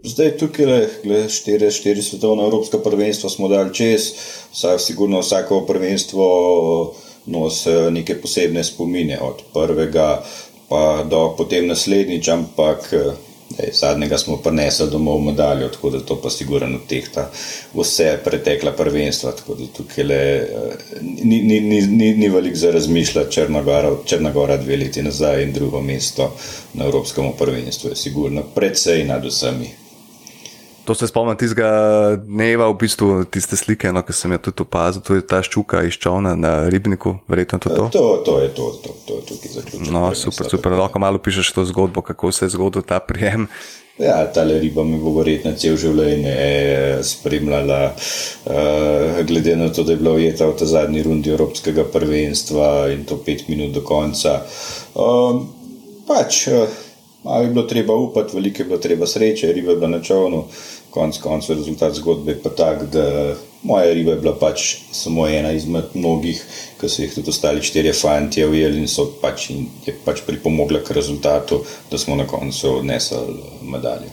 Zdaj, 0.04 0.30
tukaj 0.36 0.66
le 1.08 1.18
štiri, 1.28 1.70
štiri 1.70 2.02
svetovna 2.02 2.44
evropska 2.44 2.78
prvenstva 2.84 3.30
smo 3.30 3.48
dali 3.48 3.74
čez, 3.74 4.12
vsak, 4.52 4.80
sigurno 4.80 5.20
vsako 5.20 5.60
prvenstvo 5.68 6.26
nosi 7.26 7.70
neke 7.90 8.16
posebne 8.20 8.64
spomine, 8.64 9.18
od 9.20 9.42
prvega 9.54 10.24
pa 10.68 11.04
do 11.10 11.34
potem 11.36 11.66
naslednjič, 11.66 12.28
ampak 12.28 12.92
zadnjega 13.72 14.18
smo 14.18 14.36
prinesli 14.36 14.90
domov 14.90 15.20
medaljo, 15.20 15.68
tako 15.68 15.90
da 15.90 16.00
to 16.00 16.20
pa 16.22 16.30
sigurno 16.30 16.78
tehta 16.88 17.30
vse 17.74 18.18
pretekla 18.24 18.72
prvenstva, 18.72 19.32
tako 19.32 19.54
da 19.54 19.66
tukaj 19.76 20.04
le 20.04 20.48
ni, 21.00 21.42
ni, 21.42 21.60
ni, 21.60 21.80
ni, 21.80 22.14
ni 22.14 22.28
velik 22.28 22.56
za 22.56 22.70
razmišljati, 22.70 23.32
Črnagora, 23.32 23.96
Črnagora 24.04 24.56
dve 24.56 24.76
leti 24.76 25.02
nazaj 25.02 25.42
in 25.42 25.52
drugo 25.52 25.80
mesto 25.80 26.36
na 26.74 26.84
evropskem 26.84 27.32
prvenstvu 27.38 27.90
je 27.90 27.96
sigurno 27.96 28.42
predvsej 28.54 29.04
nad 29.04 29.24
vsemi. 29.24 29.79
To 30.84 30.94
se 30.94 31.06
spomnim 31.06 31.36
tistega 31.36 31.70
dneva, 32.16 32.70
v 32.72 32.78
bistvu 32.80 33.24
tiste 33.30 33.56
slike, 33.56 33.92
no, 33.92 34.02
ki 34.02 34.14
sem 34.16 34.32
jo 34.32 34.40
tudi 34.48 34.64
opazil, 34.64 35.04
to 35.04 35.18
je 35.18 35.26
ta 35.26 35.42
ščuka 35.44 35.84
iz 35.86 35.98
čovna 36.00 36.32
na 36.38 36.54
ribniku, 36.72 37.18
verjetno 37.30 37.60
to. 37.62 37.70
To, 37.74 37.88
to, 37.92 38.04
to 38.26 38.38
je 38.40 38.48
to, 38.56 38.70
to, 38.82 38.94
to 39.06 39.18
je 39.20 39.26
tukaj 39.28 39.52
zaključeno. 39.58 39.92
No, 39.92 40.14
super, 40.16 40.48
super, 40.50 40.74
lahko 40.80 41.02
malo 41.02 41.20
pišeš 41.22 41.52
to 41.52 41.66
zgodbo, 41.68 42.02
kako 42.02 42.32
se 42.32 42.48
je 42.48 42.56
zgodil 42.56 42.82
ta 42.82 42.98
prijem. 42.98 43.46
Ja, 44.00 44.24
ta 44.32 44.44
riba 44.48 44.80
mi 44.84 44.96
bo 44.96 45.12
verjetno 45.18 45.52
cel 45.60 45.76
življenje 45.76 46.30
eh, 46.32 47.00
spremljala, 47.04 47.80
uh, 47.92 49.18
glede 49.28 49.56
na 49.60 49.68
to, 49.68 49.84
da 49.84 49.92
je 49.92 50.00
bila 50.00 50.14
ujeta 50.16 50.48
v 50.48 50.54
ta 50.56 50.68
zadnji 50.68 51.02
rundi 51.04 51.34
Evropskega 51.34 51.84
prvenstva 51.92 52.88
in 52.94 53.04
to 53.04 53.20
pet 53.20 53.44
minut 53.52 53.74
do 53.76 53.84
konca. 53.84 54.38
Uh, 54.96 55.42
pač, 56.08 56.46
uh, 56.48 56.80
malo 57.24 57.42
je 57.42 57.50
bilo 57.50 57.62
treba 57.62 57.94
upati, 57.94 58.36
veliko 58.36 58.62
je 58.62 58.66
bilo 58.66 58.78
treba 58.78 59.06
sreče, 59.06 59.52
riba 59.52 59.70
je 59.70 59.76
bila 59.76 59.88
na 59.88 60.02
čovnu, 60.02 60.44
konc 60.90 61.18
koncev 61.18 61.56
rezultat 61.56 61.94
zgodbe 61.94 62.32
je 62.32 62.42
pa 62.42 62.50
tak, 62.50 62.84
da 62.90 63.34
moja 63.62 63.92
riba 63.92 64.12
je 64.12 64.20
bila 64.20 64.34
pač 64.40 64.76
samo 64.92 65.26
ena 65.28 65.52
izmed 65.52 65.94
mnogih, 65.94 66.44
ki 66.80 66.88
so 66.88 67.02
jih 67.02 67.14
tudi 67.14 67.30
ostali 67.30 67.62
štirje 67.62 67.92
fanti 67.92 68.44
ujeli 68.44 68.80
in 68.80 68.88
so 68.88 69.06
pač, 69.22 69.50
in 69.50 69.68
je 69.86 69.94
pač 70.04 70.24
pripomogla 70.26 70.80
k 70.84 70.96
rezultatu, 70.96 71.64
da 71.90 71.98
smo 71.98 72.16
na 72.16 72.26
koncu 72.26 72.76
odnesli 72.78 73.18
medaljo. 73.62 74.10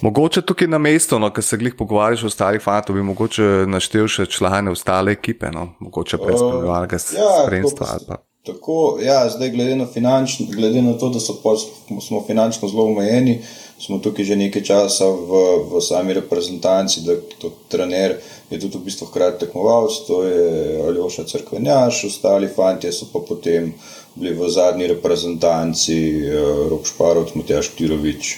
Mogoče 0.00 0.42
tukaj 0.42 0.68
na 0.68 0.78
mestu, 0.78 1.18
no, 1.18 1.30
ki 1.32 1.42
se 1.42 1.56
glih 1.56 1.74
pogovarjaš 1.74 2.22
o 2.22 2.26
ostalih 2.26 2.62
fantov, 2.62 2.96
bi 2.96 3.02
mogoče 3.02 3.64
naštel 3.66 4.08
še 4.12 4.26
člane 4.28 4.70
ostale 4.70 5.16
ekipe, 5.16 5.48
no, 5.52 5.70
mogoče 5.80 6.20
predstavljalnega 6.20 7.00
uh, 7.00 7.12
ja, 7.16 7.30
spremstva 7.42 7.92
ali 7.94 8.08
pa. 8.08 8.20
Tako, 8.46 8.98
ja, 9.02 9.28
zdaj, 9.30 9.50
glede 9.50 9.76
na, 9.76 9.86
finanč, 9.86 10.36
glede 10.54 10.82
na 10.82 10.92
to, 10.94 11.08
da 11.10 11.18
pol, 11.42 11.56
smo 12.00 12.22
finančno 12.26 12.68
zelo 12.68 12.84
omejeni, 12.86 13.40
smo 13.78 13.98
tukaj 13.98 14.24
že 14.24 14.36
nekaj 14.38 14.62
časa 14.62 15.08
v, 15.10 15.40
v 15.66 15.80
sami 15.82 16.14
reprezentanci, 16.14 17.02
da 17.02 17.16
to 17.42 17.50
trener 17.68 18.14
je 18.50 18.60
tudi 18.60 18.78
v 18.78 18.86
bistvu 18.86 19.08
hkrati 19.10 19.40
tekmovalec, 19.42 19.98
to 20.06 20.22
je 20.22 20.82
Aljoša 20.86 21.24
Crkvenjaš, 21.26 22.04
ostali 22.06 22.48
fanti 22.48 22.92
so 22.92 23.10
pa 23.12 23.18
potem 23.18 23.72
bili 24.14 24.34
v 24.34 24.48
zadnji 24.48 24.86
reprezentanci, 24.94 25.98
eh, 26.22 26.68
Rok 26.70 26.86
Šparov, 26.86 27.34
Matjaš 27.34 27.72
Tirovič, 27.74 28.36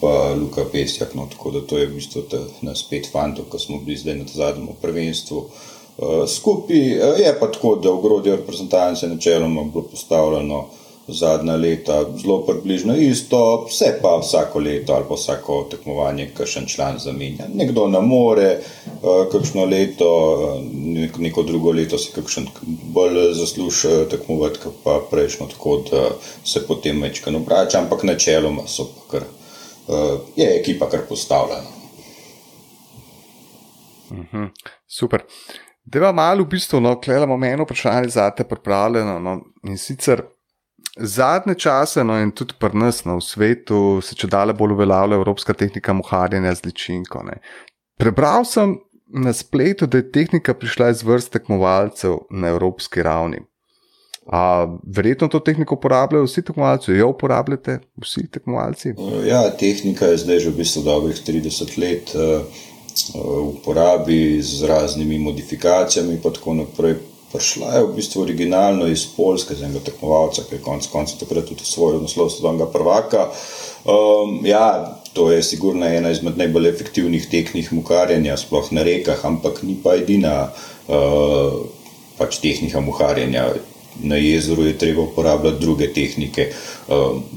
pa 0.00 0.34
Luka 0.36 0.64
Pesjak. 0.72 1.14
No, 1.14 1.26
tako 1.32 1.50
da 1.50 1.60
to 1.60 1.78
je 1.78 1.86
v 1.86 1.96
bistvu 1.96 2.22
nas 2.60 2.84
pet 2.90 3.08
fantov, 3.12 3.48
ki 3.50 3.58
smo 3.58 3.80
bili 3.80 3.96
zdaj 3.96 4.20
na 4.20 4.28
zadnjem 4.28 4.76
prvenstvu. 4.82 5.46
Eh, 5.98 6.26
skupaj. 6.28 6.76
Eh, 6.76 7.20
je 7.20 7.36
pa 7.40 7.46
tako, 7.52 7.76
da 7.76 7.90
v 7.90 8.02
grodju 8.02 8.36
reprezentance 8.36 9.08
načeloma 9.08 9.62
bilo 9.64 9.84
postavljeno 9.84 10.66
zadnja 11.08 11.56
leta 11.56 12.04
zelo 12.22 12.40
približno 12.46 12.96
isto, 12.96 13.66
vse 13.68 13.98
pa 14.02 14.18
vsako 14.18 14.58
leto 14.58 14.92
ali 14.92 15.04
pa 15.08 15.14
vsako 15.14 15.66
tekmovanje, 15.70 16.30
kakšen 16.36 16.66
član 16.66 16.98
zamenja. 16.98 17.44
Nekdo 17.54 17.88
ne 17.88 18.00
more, 18.00 18.42
eh, 18.42 18.60
kakšno 19.32 19.64
leto, 19.64 20.08
neko 21.18 21.42
drugo 21.42 21.72
leto 21.72 21.98
si 21.98 22.12
kakšen 22.12 22.48
bolj 22.92 23.32
zasluži 23.32 23.88
tekmovati, 24.10 24.58
pa 24.84 25.00
prejšnjo, 25.10 25.46
tako 25.46 25.82
da 25.90 26.08
se 26.44 26.66
potem 26.66 27.02
večkrat 27.02 27.34
obrača, 27.34 27.78
ampak 27.78 28.02
načeloma 28.02 28.62
so 28.66 28.84
pa 28.84 29.10
kar, 29.10 29.24
je 30.36 30.60
ekipa 30.60 30.90
kar 30.90 31.00
postavljena. 31.08 31.70
Mhm, 34.10 34.44
super. 34.88 35.22
Da 35.86 35.98
ima 35.98 36.12
malo 36.12 36.42
v 36.42 36.50
bistvu, 36.56 36.80
no, 36.80 36.96
klej 37.00 37.22
imamo 37.22 37.46
eno 37.46 37.64
vprašanje 37.64 38.08
za 38.08 38.30
te 38.30 38.44
pripravljeno. 38.44 39.18
No, 39.22 39.36
in 39.62 39.78
sicer 39.78 40.22
zadnje 40.96 41.54
čase, 41.54 42.04
no, 42.04 42.18
in 42.18 42.32
tudi 42.34 42.56
pri 42.58 42.74
nas 42.78 43.04
no, 43.04 43.20
v 43.20 43.22
svetu, 43.22 43.80
se 44.02 44.16
če 44.18 44.26
dalje 44.32 44.56
bolj 44.58 44.74
uveljavlja 44.74 45.20
evropska 45.20 45.54
tehnika 45.54 45.94
muharjenja 45.94 46.54
z 46.54 46.66
ličinko. 46.66 47.22
Ne. 47.30 47.38
Prebral 48.00 48.44
sem 48.44 48.74
na 49.06 49.32
spletu, 49.32 49.86
da 49.86 50.02
je 50.02 50.10
tehnika 50.10 50.54
prišla 50.54 50.90
iz 50.90 51.04
vrst 51.06 51.30
tekmovalcev 51.32 52.18
na 52.30 52.50
evropski 52.50 53.02
ravni. 53.06 53.44
A, 54.26 54.66
verjetno 54.96 55.28
to 55.30 55.38
tehniko 55.38 55.76
uporabljajo 55.78 56.26
vsi 56.26 56.42
tekmovalci, 56.42 56.96
jo 56.98 57.12
uporabljate 57.12 57.78
vsi 58.02 58.26
tekmovalci? 58.32 58.96
Ja, 59.28 59.44
tehnika 59.54 60.10
je 60.10 60.18
zdaj 60.24 60.40
že 60.48 60.50
v 60.50 60.64
bistvu 60.64 60.82
dobrih 60.82 61.20
30 61.22 61.78
let. 61.78 62.10
Uh, 62.96 63.48
uporabi 63.48 64.42
z 64.42 64.64
raznimi 64.64 65.18
modifikacijami 65.18 66.14
in 66.14 66.20
tako 66.20 66.54
naprej. 66.54 66.94
Prišla 67.32 67.74
je 67.74 67.82
v 67.84 67.94
bistvu 67.96 68.22
originalno 68.22 68.86
iz 68.86 69.02
Poljske, 69.16 69.54
z 69.54 69.66
enega 69.66 69.82
tekmovalca, 69.84 70.46
ki 70.48 70.54
je 70.56 70.62
konec 70.62 70.86
konca 70.88 71.18
takrat 71.20 71.44
tudi 71.50 71.66
svoj 71.66 71.98
naslov 72.00 72.30
svetovnega 72.30 72.70
prvaka. 72.72 73.26
Um, 73.84 74.40
ja, 74.46 74.96
to 75.12 75.28
je 75.32 75.42
sigurno 75.42 75.86
ena 75.86 76.10
izmed 76.10 76.38
najbolj 76.38 76.68
efektivnih 76.68 77.28
tehnik 77.30 77.72
muharjenja, 77.72 78.38
sploh 78.40 78.72
na 78.72 78.86
rekah, 78.86 79.24
ampak 79.26 79.60
ni 79.62 79.76
pa 79.82 79.98
edina 80.00 80.36
uh, 80.88 81.66
pač 82.16 82.40
tehnika 82.40 82.80
muharjenja 82.80 83.50
na 84.02 84.16
jezeru 84.16 84.64
je 84.64 84.78
treba 84.78 85.02
uporabljati 85.02 85.60
druge 85.60 85.92
tehnike. 85.92 86.50
Uh, 86.88 86.94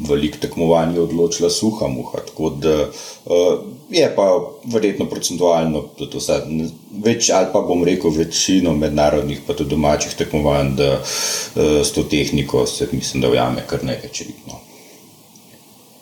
Veliko 0.10 0.38
tekmovanj 0.42 0.96
je 0.96 1.02
odločila 1.02 1.50
suha 1.50 1.88
muha. 1.88 2.20
Tako 2.28 2.50
da 2.50 2.76
uh, 2.82 3.60
je 3.90 4.16
pa 4.16 4.26
verjetno 4.74 5.06
procentualno, 5.10 5.82
to 5.98 6.22
sad, 6.22 6.48
več 7.06 7.30
ali 7.34 7.50
pa 7.54 7.62
bom 7.66 7.84
rekel 7.84 8.14
večino 8.14 8.74
mednarodnih, 8.78 9.42
pa 9.48 9.54
tudi 9.58 9.74
domačih 9.74 10.14
tekmovanj, 10.20 10.74
da 10.78 10.90
uh, 11.00 11.04
s 11.84 11.94
to 11.96 12.04
tehniko 12.04 12.66
se 12.70 12.88
mislim, 12.92 13.22
da 13.22 13.34
vjame 13.34 13.66
kar 13.68 13.84
nekaj 13.84 14.10
ribno. 14.20 14.62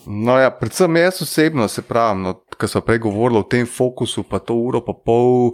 No, 0.08 0.38
ja, 0.40 0.52
predvsem 0.52 0.96
jaz 0.96 1.22
osebno 1.22 1.68
se 1.68 1.82
pravim, 1.82 2.22
no, 2.24 2.34
kar 2.58 2.70
smo 2.70 2.82
prej 2.82 3.02
govorili 3.04 3.40
o 3.40 3.44
tem 3.44 3.68
fokusu, 3.68 4.24
pa 4.24 4.40
to 4.40 4.56
uro, 4.56 4.82
pa 4.86 4.94
pol 4.94 5.52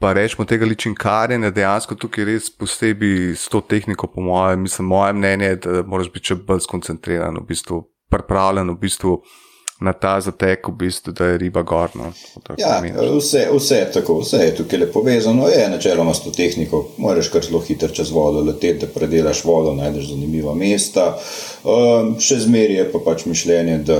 pa 0.00 0.12
rečemo 0.12 0.44
tega 0.44 0.66
ličinkarjenja, 0.66 1.48
dejansko 1.54 1.96
tukaj 1.96 2.26
res 2.28 2.50
posebej 2.52 3.36
s 3.38 3.48
to 3.48 3.62
tehniko, 3.64 4.10
po 4.12 4.20
mojem, 4.20 4.64
mislim, 4.66 4.88
moje 4.90 5.12
mnenje 5.16 5.46
je, 5.46 5.56
da 5.64 5.82
moraš 5.86 6.10
biti 6.12 6.32
še 6.32 6.36
bolj 6.44 6.64
skoncentriran, 6.66 7.38
v 7.40 7.46
bistvu, 7.48 7.78
pripravljen 8.12 8.72
v 8.74 8.78
bistvu. 8.82 9.14
Na 9.80 9.92
ta 9.92 10.20
zatek, 10.20 10.68
v 10.68 10.72
bistvu, 10.84 11.12
da 11.12 11.26
je 11.26 11.38
riba 11.38 11.62
gorna. 11.66 12.12
Ja, 12.58 12.76
vse, 13.18 13.48
vse 13.50 13.76
je 13.80 13.88
tako, 13.92 14.20
vse 14.20 14.38
je 14.44 14.52
tukaj 14.60 14.78
lepo 14.78 15.00
povezano. 15.00 15.48
Je 15.48 15.66
načeloma 15.68 16.14
s 16.14 16.22
to 16.22 16.30
tehniko, 16.30 16.84
moraš 16.98 17.28
kar 17.28 17.42
zelo 17.42 17.60
hitro 17.60 17.88
čez 17.88 18.12
vodo 18.14 18.44
leteti, 18.46 18.86
da 18.86 18.92
predelaš 18.94 19.42
vodo, 19.44 19.74
najdeš 19.74 20.12
zanimiva 20.12 20.54
mesta. 20.54 21.16
Um, 21.64 22.14
še 22.22 22.38
zmeraj 22.46 22.78
je 22.78 22.86
pa 22.92 23.02
pač 23.02 23.26
mišljenje, 23.26 23.80
da 23.88 23.98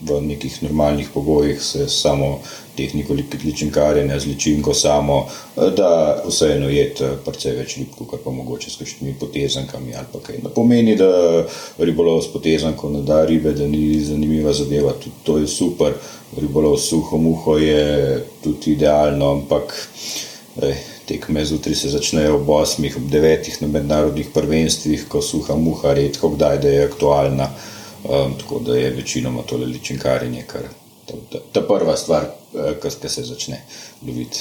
v 0.00 0.20
nekih 0.22 0.62
normalnih 0.62 1.08
pogojih 1.14 1.62
se 1.62 1.88
samo 1.88 2.38
tehniko 2.78 3.16
ličinkarjenja 3.44 4.18
z 4.20 4.30
ličinko 4.30 4.74
samo, 4.74 5.18
da 5.56 5.90
vseeno 6.26 6.70
jed 6.70 7.00
precej 7.24 7.56
več 7.58 7.76
ribko, 7.80 8.06
kar 8.10 8.22
pa 8.24 8.34
mogoče 8.34 8.70
s 8.70 8.80
kakšnimi 8.82 9.16
potezankami 9.20 9.96
ali 9.98 10.10
pa 10.12 10.22
kaj. 10.26 10.40
Ne 10.44 10.52
pomeni, 10.54 10.96
da 10.98 11.10
ribolov 11.78 12.22
s 12.22 12.32
potezanko 12.32 12.92
ne 12.94 13.02
da 13.06 13.24
ribe, 13.26 13.54
da 13.58 13.66
ni 13.66 14.00
zanimiva 14.04 14.54
zadeva, 14.54 14.94
tudi 15.02 15.24
to 15.26 15.38
je 15.42 15.50
super. 15.50 15.96
Ribolov 16.38 16.76
s 16.78 16.90
suho 16.90 17.18
muho 17.18 17.56
je 17.58 18.24
tudi 18.44 18.76
idealno, 18.76 19.32
ampak 19.38 19.74
ej, 20.62 20.74
tekme 21.08 21.44
zjutraj 21.44 21.74
se 21.74 21.92
začnejo 21.94 22.36
ob 22.36 22.50
8, 22.52 22.96
ob 22.96 23.08
9 23.12 23.62
na 23.62 23.68
mednarodnih 23.68 24.28
prvenstvih, 24.34 25.06
ko 25.08 25.22
suha 25.22 25.56
muha 25.56 25.94
redko 25.96 26.34
kdaj 26.36 26.58
da 26.62 26.74
je 26.74 26.84
aktualna. 26.84 27.48
Um, 28.04 28.34
tako 28.38 28.60
da 28.62 28.76
je 28.76 28.90
večinoma 28.94 29.42
to 29.42 29.56
ličinkarjenje, 29.56 30.44
kar 30.46 30.62
je 30.62 31.40
ta 31.52 31.60
prva 31.60 31.96
stvar, 31.96 32.22
eh, 32.22 32.37
ki 32.52 33.08
se 33.08 33.22
začne 33.22 33.62
loviti. 34.02 34.40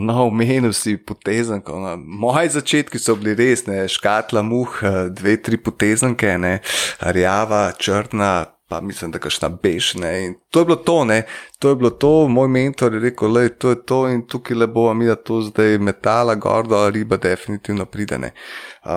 No, 0.00 0.26
omenil 0.26 0.72
si 0.72 0.96
potezanko. 0.96 1.76
No. 1.80 1.96
Moji 1.96 2.48
začetki 2.48 2.98
so 2.98 3.16
bili 3.20 3.34
res, 3.36 3.66
ne, 3.66 3.82
škatla 3.90 4.42
muh, 4.46 4.78
eh, 4.82 5.10
dve, 5.12 5.36
tri 5.42 5.58
potezanke, 5.60 6.38
ne, 6.38 6.60
rjava, 7.00 7.72
črna, 7.76 8.46
pa 8.70 8.80
mislim, 8.80 9.10
da 9.10 9.18
kašna 9.18 9.48
beš. 9.48 9.94
Ne. 9.94 10.26
In 10.26 10.34
to 10.50 10.60
je 10.60 10.64
bilo 10.64 10.76
to, 10.76 11.04
ne. 11.04 11.22
to 11.58 11.68
je 11.68 11.76
bilo 11.76 11.90
to, 11.90 12.28
moj 12.28 12.48
mentor 12.48 12.94
je 12.94 13.00
rekel, 13.00 13.32
da 13.32 13.40
je 13.42 13.50
to 13.86 13.98
in 14.08 14.22
tukaj 14.26 14.56
le 14.56 14.66
bo, 14.66 14.94
mi 14.94 15.06
da 15.06 15.16
to 15.16 15.40
zdaj 15.42 15.78
metala, 15.78 16.34
gordo, 16.34 16.90
riba 16.90 17.16
definitivno 17.16 17.84
pride. 17.84 18.18
Ne. 18.18 18.30
Uh, 18.84 18.92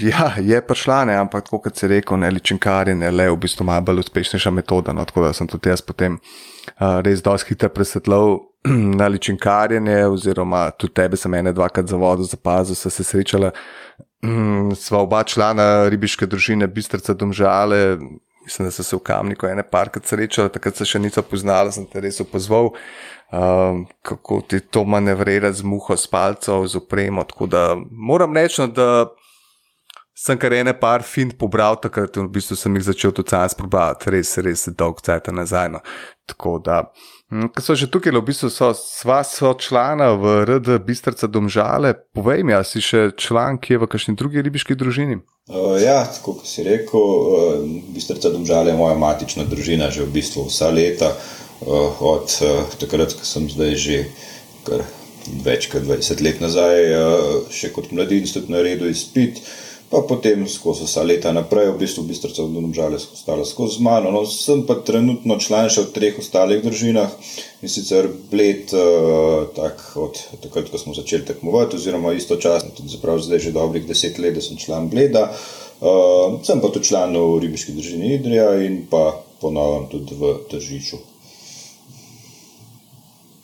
ja, 0.00 0.32
je 0.40 0.60
prišla, 0.66 1.04
ne, 1.04 1.18
ampak 1.20 1.44
tako 1.44 1.60
kot 1.66 1.76
se 1.76 1.86
je 1.86 1.90
rekel, 1.90 2.18
ne 2.18 2.30
ličinkarje, 2.30 2.94
ne 2.96 3.10
le 3.10 3.28
v 3.30 3.36
bistvu 3.44 3.66
malo 3.68 3.84
bolj 3.90 4.00
uspešnejša 4.06 4.50
metoda. 4.50 4.96
No, 4.96 5.04
tako 5.04 5.26
da 5.26 5.34
sem 5.36 5.48
tudi 5.48 5.68
jaz 5.68 5.84
potem 5.84 6.16
uh, 6.16 7.02
res 7.04 7.20
dosti 7.22 7.52
hitro 7.52 7.68
presetlal 7.76 8.38
na 9.00 9.10
ličinkarjenje, 9.12 10.00
oziroma 10.06 10.70
tudi 10.70 10.96
tebe 11.02 11.20
sem 11.20 11.34
ene 11.34 11.52
dvakrat 11.52 11.92
za 11.92 12.00
vodo 12.00 12.24
zapazil, 12.24 12.74
so 12.74 12.90
se 12.90 13.04
srečala. 13.04 13.52
Sva 14.80 15.04
oba 15.04 15.22
člana 15.28 15.88
ribiške 15.92 16.26
družine, 16.26 16.66
bistrca 16.68 17.14
domžale, 17.14 17.98
mislim, 18.44 18.68
da 18.68 18.72
so 18.72 18.82
se 18.82 18.96
v 18.96 19.02
kamniku 19.04 19.46
ene 19.46 19.62
parkrat 19.62 20.06
srečala, 20.06 20.48
takrat 20.52 20.76
se 20.76 20.84
še 20.88 20.98
niso 20.98 21.22
poznala, 21.22 21.72
sem 21.72 21.86
te 21.86 22.00
res 22.00 22.20
opozval, 22.20 22.72
um, 23.32 23.84
kako 24.06 24.40
ti 24.48 24.60
to 24.60 24.84
manevrira 24.84 25.52
z 25.52 25.66
muho, 25.66 25.96
s 25.96 26.10
palcem, 26.10 26.66
z 26.68 26.80
opremo. 26.80 27.24
Tako 27.24 27.46
da 27.46 27.64
moram 27.90 28.36
reči, 28.36 28.62
no, 28.62 28.68
da 28.72 28.88
sem 30.20 30.38
kar 30.38 30.52
ene 30.52 30.74
par 30.76 31.04
fin 31.06 31.30
pobral, 31.32 31.78
takrat 31.80 32.16
v 32.16 32.28
bistvu 32.32 32.58
sem 32.58 32.74
jih 32.76 32.90
začel 32.90 33.14
tudi 33.16 33.32
sam 33.32 33.48
sprobati, 33.48 34.12
res, 34.12 34.36
res 34.44 34.68
dolg 34.76 35.00
cajt 35.04 35.32
nazaj. 35.32 35.70
No. 35.76 35.80
Tako 36.28 36.58
da, 36.64 36.82
hm, 37.30 37.48
ko 37.54 37.62
so 37.62 37.74
že 37.78 37.86
tukaj, 37.86 38.12
v 38.12 38.26
bistvu 38.26 38.50
so 38.50 38.70
sva 38.76 39.22
so 39.24 39.54
člana 39.54 40.12
v 40.18 40.44
RD 40.44 40.82
Bistrca 40.84 41.30
Domžale, 41.30 41.94
povej 41.94 42.44
mi, 42.44 42.52
a 42.52 42.60
si 42.66 42.82
še 42.82 43.14
član, 43.16 43.62
ki 43.62 43.76
je 43.76 43.80
v 43.80 43.90
kakšni 43.90 44.14
drugi 44.18 44.42
ribiški 44.42 44.74
družini? 44.74 45.22
Uh, 45.50 45.78
ja, 45.80 46.02
tako 46.04 46.40
kot 46.42 46.50
si 46.50 46.66
rekel, 46.66 47.00
uh, 47.00 47.64
Bistrca 47.94 48.28
Domžale 48.34 48.74
je 48.74 48.78
moja 48.78 48.98
matična 48.98 49.46
družina 49.46 49.88
že 49.94 50.04
v 50.04 50.14
bistvu 50.20 50.50
vsa 50.50 50.68
leta, 50.74 51.14
uh, 51.64 52.02
od 52.02 52.28
uh, 52.42 52.68
takrat, 52.82 53.16
ko 53.16 53.24
sem 53.24 53.48
zdaj 53.48 53.74
že 53.78 54.04
kar 54.66 54.84
več 55.46 55.70
kot 55.72 55.86
20 55.86 56.22
let 56.26 56.38
nazaj, 56.44 56.78
uh, 56.92 57.50
še 57.54 57.72
kot 57.72 57.94
mladinec 57.94 58.30
tudi 58.34 58.52
naredil 58.52 58.92
izpit. 58.92 59.40
Uh, 59.40 59.69
pa 59.90 60.02
potem 60.06 60.46
skozi 60.46 60.86
vsa 60.86 61.02
leta 61.02 61.32
naprej, 61.34 61.72
v 61.74 61.82
bistvu 61.82 62.06
v 62.06 62.54
Domžale 62.54 62.94
ostala 62.94 63.42
skozi 63.42 63.82
mano. 63.82 64.14
No, 64.14 64.22
sem 64.22 64.62
pa 64.62 64.78
trenutno 64.78 65.34
član 65.42 65.66
še 65.66 65.88
v 65.88 65.92
treh 65.96 66.14
ostalih 66.14 66.62
družinah 66.62 67.10
in 67.60 67.68
sicer 67.68 68.06
bled, 68.30 68.70
uh, 68.70 69.50
tak, 69.50 69.82
od 69.98 70.14
takrat, 70.38 70.70
ko 70.70 70.78
smo 70.78 70.94
začeli 70.94 71.26
tekmovati, 71.26 71.74
oziroma 71.74 72.14
istočasno, 72.14 72.70
tudi 72.70 72.94
zdaj 72.94 73.42
že 73.42 73.50
dobrih 73.50 73.82
deset 73.82 74.22
let, 74.22 74.38
da 74.38 74.40
sem 74.40 74.54
član 74.54 74.86
bleda. 74.86 75.26
Uh, 75.82 76.38
sem 76.46 76.62
pa 76.62 76.70
tudi 76.70 76.86
član 76.86 77.10
v 77.10 77.42
ribiški 77.42 77.74
družini 77.74 78.14
Idrija 78.14 78.54
in 78.62 78.86
pa 78.86 79.18
ponovno 79.42 79.90
tudi 79.90 80.14
v 80.14 80.38
Tržiču. 80.46 81.02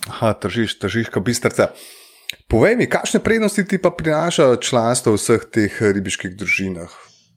Aha, 0.07 0.37
tržiš, 0.39 0.79
tržiš, 0.79 1.11
kot 1.11 1.27
bistrca. 1.27 1.73
Povej 2.47 2.79
mi, 2.79 2.87
kakšne 2.87 3.19
prednosti 3.27 3.59
ti 3.67 3.75
pa 3.75 3.91
prinaša 3.91 4.63
članstvo 4.63 5.13
v 5.13 5.19
vseh 5.19 5.43
teh 5.51 5.73
ribiških 5.83 6.39
družinah? 6.39 6.93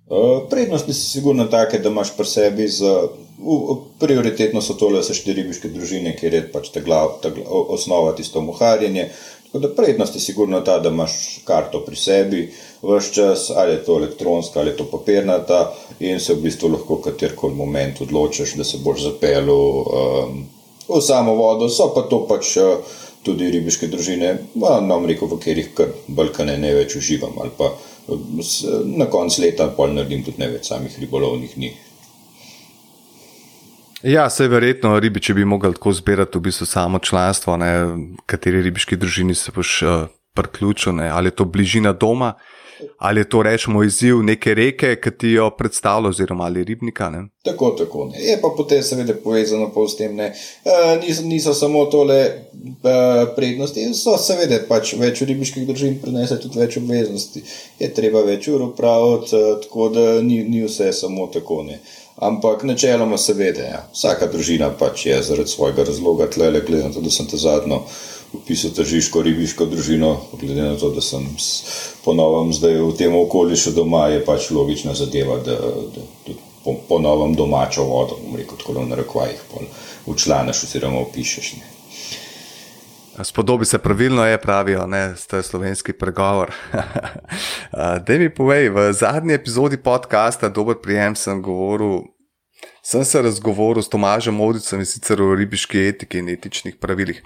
Uh, 0.10 0.46
prednosti 0.50 0.94
so 0.94 1.02
sigurno 1.02 1.50
take, 1.50 1.82
da 1.82 1.90
imaš 1.90 2.14
pri 2.18 2.30
sebi, 2.30 2.68
za, 2.70 3.10
uh, 3.10 3.72
prioritetno 3.98 4.62
so 4.62 4.78
tole 4.78 5.02
vse 5.02 5.18
štiri 5.18 5.42
ribiške 5.42 5.74
družine, 5.74 6.14
kjer 6.18 6.38
je 6.38 6.44
pač 6.54 6.70
ta 6.74 6.86
glav, 6.86 7.18
ta 7.26 7.34
glav, 7.34 7.50
osnova 7.74 8.14
tisto 8.18 8.42
muharjenje. 8.46 9.10
Tako 9.50 9.64
da 9.66 9.74
prednost 9.74 10.14
je 10.14 10.22
sigurno 10.22 10.62
ta, 10.62 10.78
da 10.78 10.94
imaš 10.94 11.42
karto 11.46 11.82
pri 11.82 11.98
sebi, 11.98 12.46
vse 12.86 13.14
čas, 13.18 13.50
ali 13.50 13.80
je 13.80 13.84
to 13.90 13.98
elektronska 13.98 14.62
ali 14.62 14.76
je 14.76 14.78
to 14.78 14.90
papirnata, 14.94 15.74
in 16.00 16.22
se 16.22 16.38
v 16.38 16.46
bistvu 16.46 16.70
lahko 16.78 17.02
v 17.02 17.10
katerkoli 17.10 17.58
moment 17.58 18.02
odločiš, 18.06 18.60
da 18.62 18.64
se 18.64 18.78
boš 18.86 19.10
zapeljal 19.10 19.58
um, 19.58 20.42
v 20.86 21.02
samo 21.02 21.34
vodo. 21.34 21.66
So 21.70 21.90
pa 21.98 22.06
to 22.06 22.28
pač. 22.30 22.58
Uh, 22.62 22.98
tudi 23.24 23.50
ribiške 23.52 23.88
družine, 23.92 24.38
nam 24.56 25.06
reko, 25.10 25.28
v 25.28 25.38
katerih 25.40 25.74
kar 25.76 25.94
Balkane 26.08 26.58
ne 26.58 26.74
več 26.78 26.96
uživam, 27.00 27.36
ali 27.42 27.52
pa 27.58 27.74
na 28.86 29.06
koncu 29.12 29.44
leta 29.44 29.70
pa 29.78 29.88
naredim 29.92 30.24
tudi 30.26 30.42
največ 30.42 30.72
samih 30.72 30.96
ribolovnih 31.00 31.56
dni. 31.56 31.72
Ja, 34.04 34.30
se 34.30 34.46
je 34.46 34.50
verjetno, 34.50 34.94
ribiči 35.00 35.34
bi 35.36 35.46
mogli 35.46 35.74
tako 35.76 35.92
zbirati 35.94 36.38
v 36.38 36.42
bistvu 36.42 36.66
samo 36.66 37.00
članstvo, 37.00 37.58
ne, 37.60 37.74
kateri 38.26 38.62
ribiški 38.64 38.96
družini 38.96 39.36
se 39.36 39.52
boš 39.56 39.82
uh, 39.82 40.08
priključil, 40.34 41.02
ali 41.12 41.28
je 41.28 41.36
to 41.36 41.46
bližina 41.46 41.92
doma, 41.94 42.34
Ali 42.98 43.20
je 43.20 43.30
to 43.30 43.44
rečemo 43.44 43.84
izziv 43.84 44.24
neke 44.24 44.54
reke, 44.54 44.96
ki 45.02 45.12
ti 45.18 45.28
jo 45.28 45.50
predstavlja, 45.58 46.10
oziroma 46.10 46.44
ali 46.44 46.64
ribnika? 46.64 47.10
Ne? 47.10 47.24
Tako, 47.44 47.70
tako. 47.78 48.06
Ne. 48.06 48.24
Je 48.24 48.38
pa 48.42 48.52
potem 48.58 48.84
seveda 48.84 49.14
povezano 49.24 49.72
pa 49.76 49.88
s 49.88 49.98
tem, 49.98 50.20
e, 50.20 50.32
niso, 51.02 51.24
niso 51.24 51.54
samo 51.54 51.86
tole 51.86 52.18
e, 52.20 52.36
prednosti, 53.36 53.86
so 53.94 54.18
seveda 54.18 54.62
pač 54.70 54.94
več 55.00 55.22
ribiških 55.22 55.68
družin 55.68 55.98
prenese 56.02 56.40
tudi 56.42 56.60
več 56.60 56.78
obveznosti. 56.82 57.44
Je 57.80 57.94
treba 57.94 58.24
več 58.28 58.48
ur 58.52 58.70
upraviti, 58.70 59.36
e, 59.36 59.58
tako 59.66 59.90
da 59.96 60.06
ni, 60.22 60.44
ni 60.44 60.64
vse 60.68 60.92
samo 60.94 61.28
tako. 61.34 61.64
Ne. 61.68 61.80
Ampak 62.20 62.66
načeloma 62.68 63.18
seveda, 63.18 63.64
ja. 63.64 63.82
vsaka 63.96 64.28
družina 64.28 64.74
pač 64.80 65.06
je 65.08 65.22
zaradi 65.24 65.52
svojega 65.54 65.86
razloga 65.88 66.28
tle, 66.28 66.52
gledam, 66.68 66.92
da 66.92 67.12
sem 67.12 67.30
te 67.32 67.40
zadnjo 67.40 67.86
upisal 68.34 68.72
tržiško 68.76 69.22
ribiško 69.22 69.66
družino, 69.66 70.18
glede 70.42 70.62
na 70.62 70.76
to, 70.78 70.92
da 70.94 71.02
sem 71.02 71.26
ponovno 72.06 72.54
zdaj 72.54 72.78
v 72.82 72.94
tem 72.98 73.16
okolišu 73.16 73.74
doma, 73.78 74.08
je 74.08 74.22
pač 74.26 74.52
logična 74.52 74.94
zadeva, 74.94 75.40
da, 75.46 75.58
da, 75.96 76.06
da 76.28 76.38
ponovno 76.88 77.36
domačo 77.36 77.84
vodo, 77.84 78.20
rekel, 78.38 78.58
tako 78.58 78.86
rekvajih, 78.96 79.44
v 80.08 80.16
članeš 80.16 80.64
oziroma 80.64 81.00
opišeš. 81.00 81.54
Ne. 81.58 81.68
Spodobi 83.24 83.66
se 83.66 83.78
pravilno, 83.78 84.26
je 84.26 84.42
pravijo, 84.42 84.88
ne, 84.88 85.14
to 85.30 85.38
je 85.38 85.44
slovenski 85.44 85.94
pregovor. 85.94 86.54
da 88.06 88.14
mi 88.20 88.30
povej, 88.36 88.70
v 88.70 88.94
zadnji 88.94 89.34
epizodi 89.34 89.78
podcasta, 89.78 90.50
dober 90.50 90.76
prijem, 90.84 91.16
sem 91.16 91.42
govoril, 91.42 92.02
sem 92.84 93.06
se 93.06 93.22
razgovoril 93.22 93.84
s 93.84 93.90
Tomažem 93.90 94.36
Modicem 94.36 94.80
in 94.80 94.86
sicer 94.86 95.22
o 95.22 95.36
ribiški 95.36 95.88
etiki 95.90 96.24
in 96.24 96.30
etičnih 96.30 96.78
pravilih. 96.80 97.24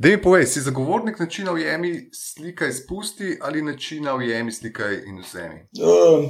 Da 0.00 0.08
mi 0.08 0.22
povej, 0.22 0.44
si 0.46 0.60
zagovornik 0.60 1.18
načina 1.18 1.52
ujemi 1.52 2.10
slikaj 2.12 2.72
spusti 2.72 3.38
ali 3.42 3.62
načina 3.62 4.14
ujemi 4.14 4.52
slikaj 4.52 4.94
in 5.06 5.18
vzemi? 5.18 5.58
Uh, 5.82 6.28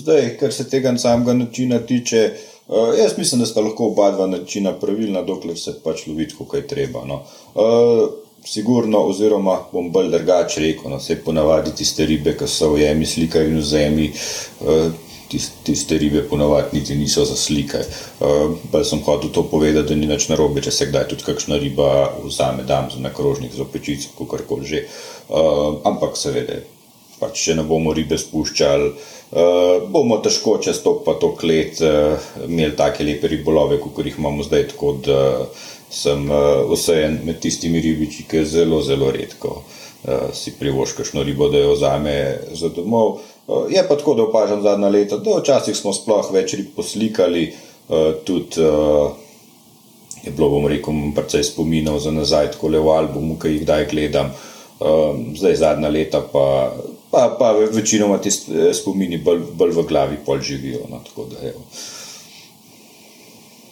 zdaj, 0.00 0.36
kar 0.40 0.52
se 0.52 0.68
tega 0.70 0.96
samega 0.98 1.32
načina 1.32 1.78
tiče, 1.78 2.32
uh, 2.66 2.98
jaz 2.98 3.14
mislim, 3.18 3.40
da 3.40 3.46
sta 3.46 3.60
lahko 3.60 3.86
oba 3.86 4.10
dva 4.10 4.26
načina 4.26 4.72
pravilna, 4.80 5.22
dokler 5.22 5.58
se 5.58 5.76
pač 5.84 6.06
lovi, 6.06 6.26
kako 6.38 6.56
je 6.56 6.66
treba. 6.66 7.04
No. 7.06 7.22
Uh, 7.54 8.10
Sigurno, 8.44 8.98
oziroma 9.08 9.54
bom 9.72 9.86
bolj 9.92 10.10
drugače 10.10 10.60
rekel, 10.60 10.90
no, 10.90 10.98
se 11.00 11.14
ponavadi 11.16 11.70
tiste 11.76 12.04
ribe, 12.06 12.34
ki 12.36 12.48
so 12.50 12.74
v 12.74 12.82
jemi, 12.82 13.06
slikajo 13.06 13.48
in 13.48 13.56
v 13.56 13.62
zemi, 13.64 14.08
uh, 15.36 15.64
tiste 15.64 15.98
ribe 15.98 16.22
ponovadi 16.28 16.78
niti 16.78 16.94
niso 16.94 17.24
za 17.24 17.36
slike. 17.36 17.80
Uh, 18.20 18.54
pa 18.72 18.84
sem 18.84 19.02
hotel 19.02 19.30
to 19.30 19.42
povedati, 19.50 19.88
da 19.88 19.98
ni 19.98 20.06
več 20.10 20.28
narobe, 20.28 20.62
če 20.64 20.72
se 20.74 20.88
kdaj 20.90 21.08
tudi 21.10 21.26
kakšna 21.26 21.58
riba 21.60 21.88
vzame, 22.24 22.64
dam 22.68 22.90
za 22.92 23.02
nekrožnik, 23.02 23.54
za 23.54 23.64
pečico, 23.64 24.14
kako 24.18 24.44
koli 24.48 24.70
že. 24.70 24.86
Uh, 25.28 25.80
ampak 25.88 26.18
seveda, 26.20 26.60
pač, 27.20 27.38
če 27.46 27.58
ne 27.58 27.64
bomo 27.66 27.94
ribe 27.96 28.18
spuščali, 28.20 28.90
uh, 28.90 29.86
bomo 29.90 30.18
težko 30.24 30.58
čez 30.62 30.82
to 30.84 30.98
pa 31.06 31.16
to 31.20 31.32
klet 31.38 31.80
uh, 31.84 32.18
imeli 32.48 32.76
take 32.76 33.06
lepe 33.06 33.30
ribolove, 33.30 33.80
kot 33.82 34.04
jih 34.04 34.18
imamo 34.18 34.44
zdaj. 34.44 34.68
Tako 34.74 34.96
da 35.04 35.20
sem 35.94 36.26
uh, 36.30 36.64
vsejen 36.72 37.20
med 37.24 37.40
tistimi 37.40 37.80
ribiči, 37.80 38.26
ki 38.28 38.44
zelo, 38.48 38.82
zelo 38.82 39.12
redko. 39.14 39.62
Uh, 40.04 40.28
si 40.36 40.52
privoščil 40.58 41.00
kakšno 41.00 41.22
ribo, 41.24 41.48
da 41.48 41.62
jo 41.62 41.72
vzame 41.78 42.16
za 42.52 42.68
domov. 42.68 43.22
Je 43.68 43.88
pa 43.88 43.96
tako, 43.96 44.14
da 44.14 44.22
opažam 44.22 44.62
zadnja 44.62 44.88
leta, 44.88 45.16
da 45.16 45.36
včasih 45.38 45.76
smo 45.76 45.92
sploh 45.92 46.30
več 46.32 46.56
poslikali, 46.76 47.44
eh, 47.90 48.12
tudi 48.24 48.60
eh, 48.60 49.10
je 50.24 50.32
bilo, 50.32 50.48
bom 50.48 50.66
rekel, 50.66 50.94
precej 51.16 51.44
spominov 51.44 52.00
za 52.00 52.10
nazaj, 52.10 52.54
tako 52.54 52.72
le 52.72 52.80
v 52.80 52.94
albumu, 52.94 53.36
ki 53.38 53.52
jih 53.52 53.64
kdaj 53.66 53.88
gledam. 53.90 54.32
Eh, 54.80 55.20
zdaj 55.36 55.58
zadnja 55.60 55.90
leta 55.92 56.22
pa, 56.32 56.72
pa, 57.10 57.28
pa 57.38 57.52
večinoma 57.52 58.18
ti 58.18 58.32
spomini 58.72 59.20
bolj, 59.20 59.44
bolj 59.52 59.76
v 59.76 59.86
glavi 59.88 60.16
pol 60.24 60.40
živijo. 60.40 60.86
No, 60.90 61.02
tako 61.04 61.28
da, 61.32 61.44
evo. 61.44 61.66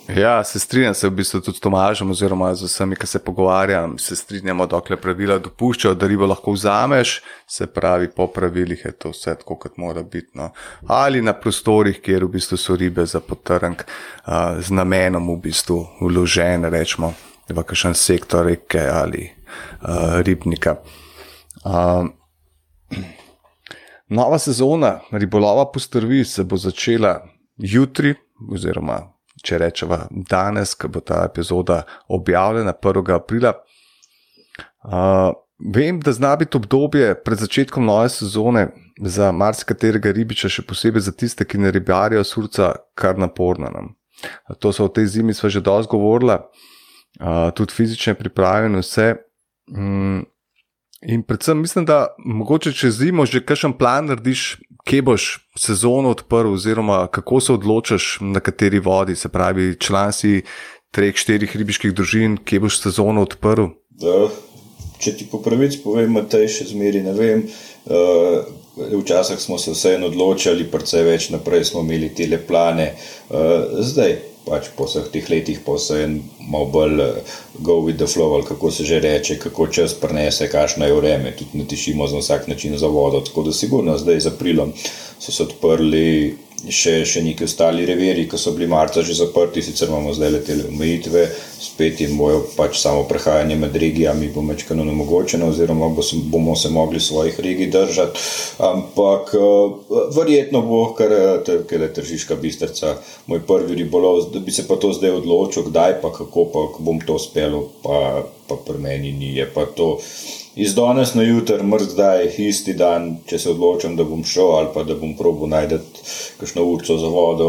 Ja, 0.09 0.45
se 0.45 0.59
strinjam 0.59 0.95
se 0.95 1.09
v 1.09 1.15
bistvu 1.15 1.41
tudi 1.41 1.57
s 1.57 1.61
Tomažem, 1.61 2.11
oziroma 2.11 2.55
z 2.55 2.67
vsemi, 2.67 2.97
ki 2.99 3.07
se 3.07 3.19
pogovarjam. 3.23 3.95
Se 3.99 4.17
strinjamo, 4.17 4.67
dokler 4.67 4.99
pravila 5.01 5.37
dopuščajo, 5.39 5.95
da 5.95 6.09
ribo 6.11 6.27
lahko 6.27 6.53
vzameš, 6.57 7.21
se 7.47 7.67
pravi, 7.71 8.09
po 8.11 8.27
pravilih 8.27 8.83
je 8.85 8.93
to 8.93 9.13
vse 9.13 9.37
tako, 9.39 9.57
kot 9.63 9.79
mora 9.79 10.03
biti. 10.03 10.33
No. 10.35 10.51
Ali 10.91 11.23
na 11.23 11.33
prostorih, 11.33 12.01
kjer 12.03 12.27
v 12.27 12.33
bistvu 12.35 12.59
so 12.59 12.77
ribe 12.77 13.07
za 13.07 13.21
potrnk, 13.21 13.85
uh, 13.87 14.59
z 14.59 14.75
namenom 14.75 15.31
v 15.37 15.39
bistvu 15.47 15.79
vložene, 16.01 16.71
rečemo, 16.71 17.15
v 17.49 17.63
kakšen 17.63 17.95
sektor 17.95 18.47
reke 18.51 18.83
ali 18.83 19.29
uh, 19.31 20.19
ribnika. 20.27 20.81
Uh, 21.63 22.11
nova 24.11 24.39
sezona 24.39 24.99
ribolova 25.13 25.71
postrvi 25.71 26.25
se 26.25 26.45
bo 26.45 26.57
začela 26.59 27.21
jutri, 27.57 28.17
oziroma 28.51 29.12
če 29.43 29.59
rečemo 29.59 29.99
danes, 30.31 30.75
ko 30.79 30.89
bo 30.89 31.03
ta 31.05 31.25
epizoda 31.27 31.83
objavljena 32.09 32.73
1. 32.73 33.15
aprila. 33.15 33.55
Uh, 34.83 35.35
vem, 35.75 36.01
da 36.01 36.13
zna 36.13 36.35
biti 36.37 36.57
obdobje 36.59 37.15
pred 37.25 37.39
začetkom 37.39 37.87
nove 37.87 38.09
sezone 38.11 38.69
za 39.03 39.33
marsikaterega 39.33 40.13
ribiča, 40.15 40.51
še 40.51 40.67
posebej 40.67 41.07
za 41.07 41.15
tiste, 41.15 41.47
ki 41.47 41.61
ne 41.63 41.71
ribarijo 41.75 42.25
surca, 42.27 42.73
kar 42.99 43.19
naporno 43.19 43.71
nam. 43.71 43.95
To 44.63 44.73
so 44.75 44.87
v 44.87 44.95
tej 44.99 45.07
zimi 45.17 45.35
sva 45.35 45.51
že 45.51 45.63
dosti 45.65 45.91
govorila, 45.91 46.39
uh, 47.21 47.51
tudi 47.55 47.75
fizične 47.75 48.15
priprave 48.19 48.71
in 48.71 48.79
vse. 48.83 49.15
Um, 49.71 50.23
In 51.07 51.23
predvsem 51.23 51.59
mislim, 51.61 51.85
da 51.85 52.07
mogoče 52.19 52.73
čez 52.73 52.99
zimo 52.99 53.27
že 53.27 53.43
kakšen 53.43 53.73
plan 53.79 54.07
narediš, 54.07 54.61
kje 54.87 55.03
boš 55.03 55.25
sezono 55.59 56.11
odprl, 56.11 56.55
oziroma 56.55 57.07
kako 57.07 57.41
se 57.41 57.53
odločiš, 57.53 58.19
na 58.21 58.41
kateri 58.41 58.79
vodi, 58.79 59.17
se 59.17 59.29
pravi, 59.29 59.77
član 59.81 60.13
si 60.13 60.43
treh, 60.91 61.15
štirih 61.17 61.57
ribiških 61.57 61.95
družin, 61.95 62.39
kje 62.45 62.61
boš 62.61 62.81
sezono 62.83 63.23
odprl. 63.27 63.73
Da, 64.03 64.29
če 65.03 65.17
ti 65.19 65.27
po 65.31 65.43
pravici 65.43 65.83
povem, 65.83 66.15
da 66.15 66.23
te 66.23 66.47
še 66.49 66.71
zmeri 66.71 67.03
ne 67.03 67.15
vem. 67.19 67.47
Uh, 67.87 68.43
Včasih 68.73 69.37
smo 69.37 69.59
se 69.59 69.75
vseeno 69.75 70.07
odločili, 70.09 70.65
precej 70.65 71.03
več 71.05 71.29
naprej 71.29 71.67
smo 71.69 71.83
imeli 71.85 72.09
te 72.17 72.25
plane, 72.49 72.95
zdaj 73.85 74.15
pač 74.47 74.69
po 74.77 74.87
vseh 74.89 75.09
teh 75.13 75.29
letih 75.31 75.61
pa 75.65 75.79
se 75.79 76.03
en 76.05 76.19
malo 76.51 76.67
bolj 76.67 77.01
go 77.59 77.81
with 77.87 77.97
the 77.97 78.07
flow, 78.07 78.35
ali 78.35 78.47
kako 78.49 78.71
se 78.71 78.85
že 78.85 79.01
reče, 79.01 79.39
kako 79.39 79.67
čas 79.67 79.95
prenese, 79.95 80.51
kakšno 80.51 80.87
je 80.87 80.95
vreme, 80.95 81.35
tudi 81.39 81.59
ne 81.59 81.65
tišimo 81.65 82.07
za 82.07 82.19
vsak 82.19 82.49
način 82.49 82.79
za 82.79 82.87
vodo. 82.87 83.21
Tako 83.21 83.43
da 83.43 83.53
sigurno 83.53 83.99
zdaj 83.99 84.21
z 84.21 84.27
aprilom 84.35 84.73
so 85.19 85.33
se 85.33 85.43
odprli 85.43 86.37
še, 86.71 87.03
še 87.09 87.23
neki 87.25 87.47
ostali 87.47 87.87
reveri, 87.89 88.27
ki 88.31 88.39
so 88.39 88.53
bili 88.55 88.69
marca 88.71 89.03
že 89.03 89.17
zaprti, 89.19 89.63
sicer 89.63 89.91
imamo 89.91 90.13
zdaj 90.15 90.31
letele 90.37 90.67
omejitve, 90.69 91.25
spet 91.63 92.03
jim 92.03 92.17
bojo 92.19 92.43
pač 92.57 92.79
samo 92.81 93.05
prehajanje 93.09 93.57
med 93.59 93.77
regijami, 93.77 94.31
bo 94.35 94.45
mečkano 94.47 94.85
nemogočeno, 94.87 95.49
oziroma 95.51 95.89
bo 95.95 96.03
se, 96.07 96.19
bomo 96.33 96.57
se 96.57 96.71
mogli 96.71 97.01
svojih 97.01 97.41
regij 97.41 97.71
držati. 97.73 98.27
Ampak 98.63 99.35
verjetno 100.17 100.63
bo, 100.67 100.83
ker 100.99 101.83
je 101.83 101.93
tržiška 101.95 102.39
bistrca 102.43 102.97
moj 103.27 103.43
prvi 103.47 103.83
ribolov, 103.83 104.29
da 104.35 104.41
bi 104.41 104.55
se 104.55 104.67
pa 104.69 104.77
to 104.77 104.93
zdaj 104.93 105.23
odločil, 105.23 105.67
kdaj 105.71 105.99
pa 106.03 106.13
kako 106.13 106.47
pa 106.53 106.69
bom 106.79 107.01
to 107.03 107.19
uspel, 107.19 107.67
pa, 107.83 108.23
pa 108.53 108.61
pri 108.69 108.79
meni 108.79 109.13
ni. 109.17 109.33
Je 109.37 109.49
pa 109.55 109.67
to 109.67 109.97
iz 110.55 110.75
danes 110.77 111.15
na 111.17 111.25
jutr, 111.25 111.63
mrz 111.65 111.95
zdaj, 111.95 112.27
isti 112.45 112.77
dan, 112.77 113.15
če 113.27 113.39
se 113.41 113.51
odločim, 113.55 113.97
da 113.97 114.05
bom 114.05 114.25
šel 114.25 114.53
ali 114.59 114.73
pa 114.75 114.85
da 114.85 114.97
bom 115.01 115.17
probo 115.17 115.49
najti 115.49 115.81
kakšno 116.41 116.67
urco 116.75 116.99
za 117.01 117.09
vodo, 117.09 117.49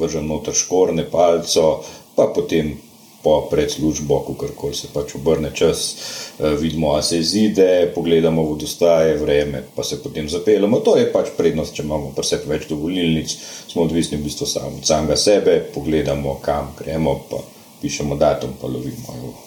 vržem 0.00 0.26
noter 0.26 0.56
škorne 0.58 1.06
palco, 1.10 1.68
pa 2.18 2.26
potem 2.34 2.74
po 3.24 3.48
predslužbo, 3.50 4.18
kako 4.40 4.72
se 4.76 4.88
pač 4.92 5.14
obrne 5.16 5.50
čas, 5.54 5.96
eh, 6.40 6.56
vidimo, 6.60 6.92
a 6.92 7.02
se 7.02 7.22
zide, 7.22 7.92
pogledamo 7.94 8.42
vodostaje, 8.42 9.16
vreme, 9.16 9.62
pa 9.74 9.82
se 9.82 10.02
potem 10.02 10.28
zapeljemo. 10.28 10.80
To 10.80 10.96
je 10.96 11.12
pač 11.12 11.32
prednost, 11.36 11.74
če 11.74 11.82
imamo 11.82 12.12
pa 12.16 12.22
vse 12.22 12.42
več 12.46 12.68
dovolilnic, 12.68 13.32
smo 13.72 13.88
odvisni 13.88 14.18
v 14.18 14.28
bistvu 14.28 14.46
samo 14.46 14.76
od 14.76 14.84
samega 14.86 15.16
sebe, 15.16 15.56
pogledamo, 15.74 16.38
kam 16.44 16.74
gremo, 16.78 17.16
pa 17.30 17.40
pišemo 17.80 18.16
datum, 18.16 18.52
pa 18.60 18.68
lovimo. 18.68 19.16
Jo. 19.22 19.43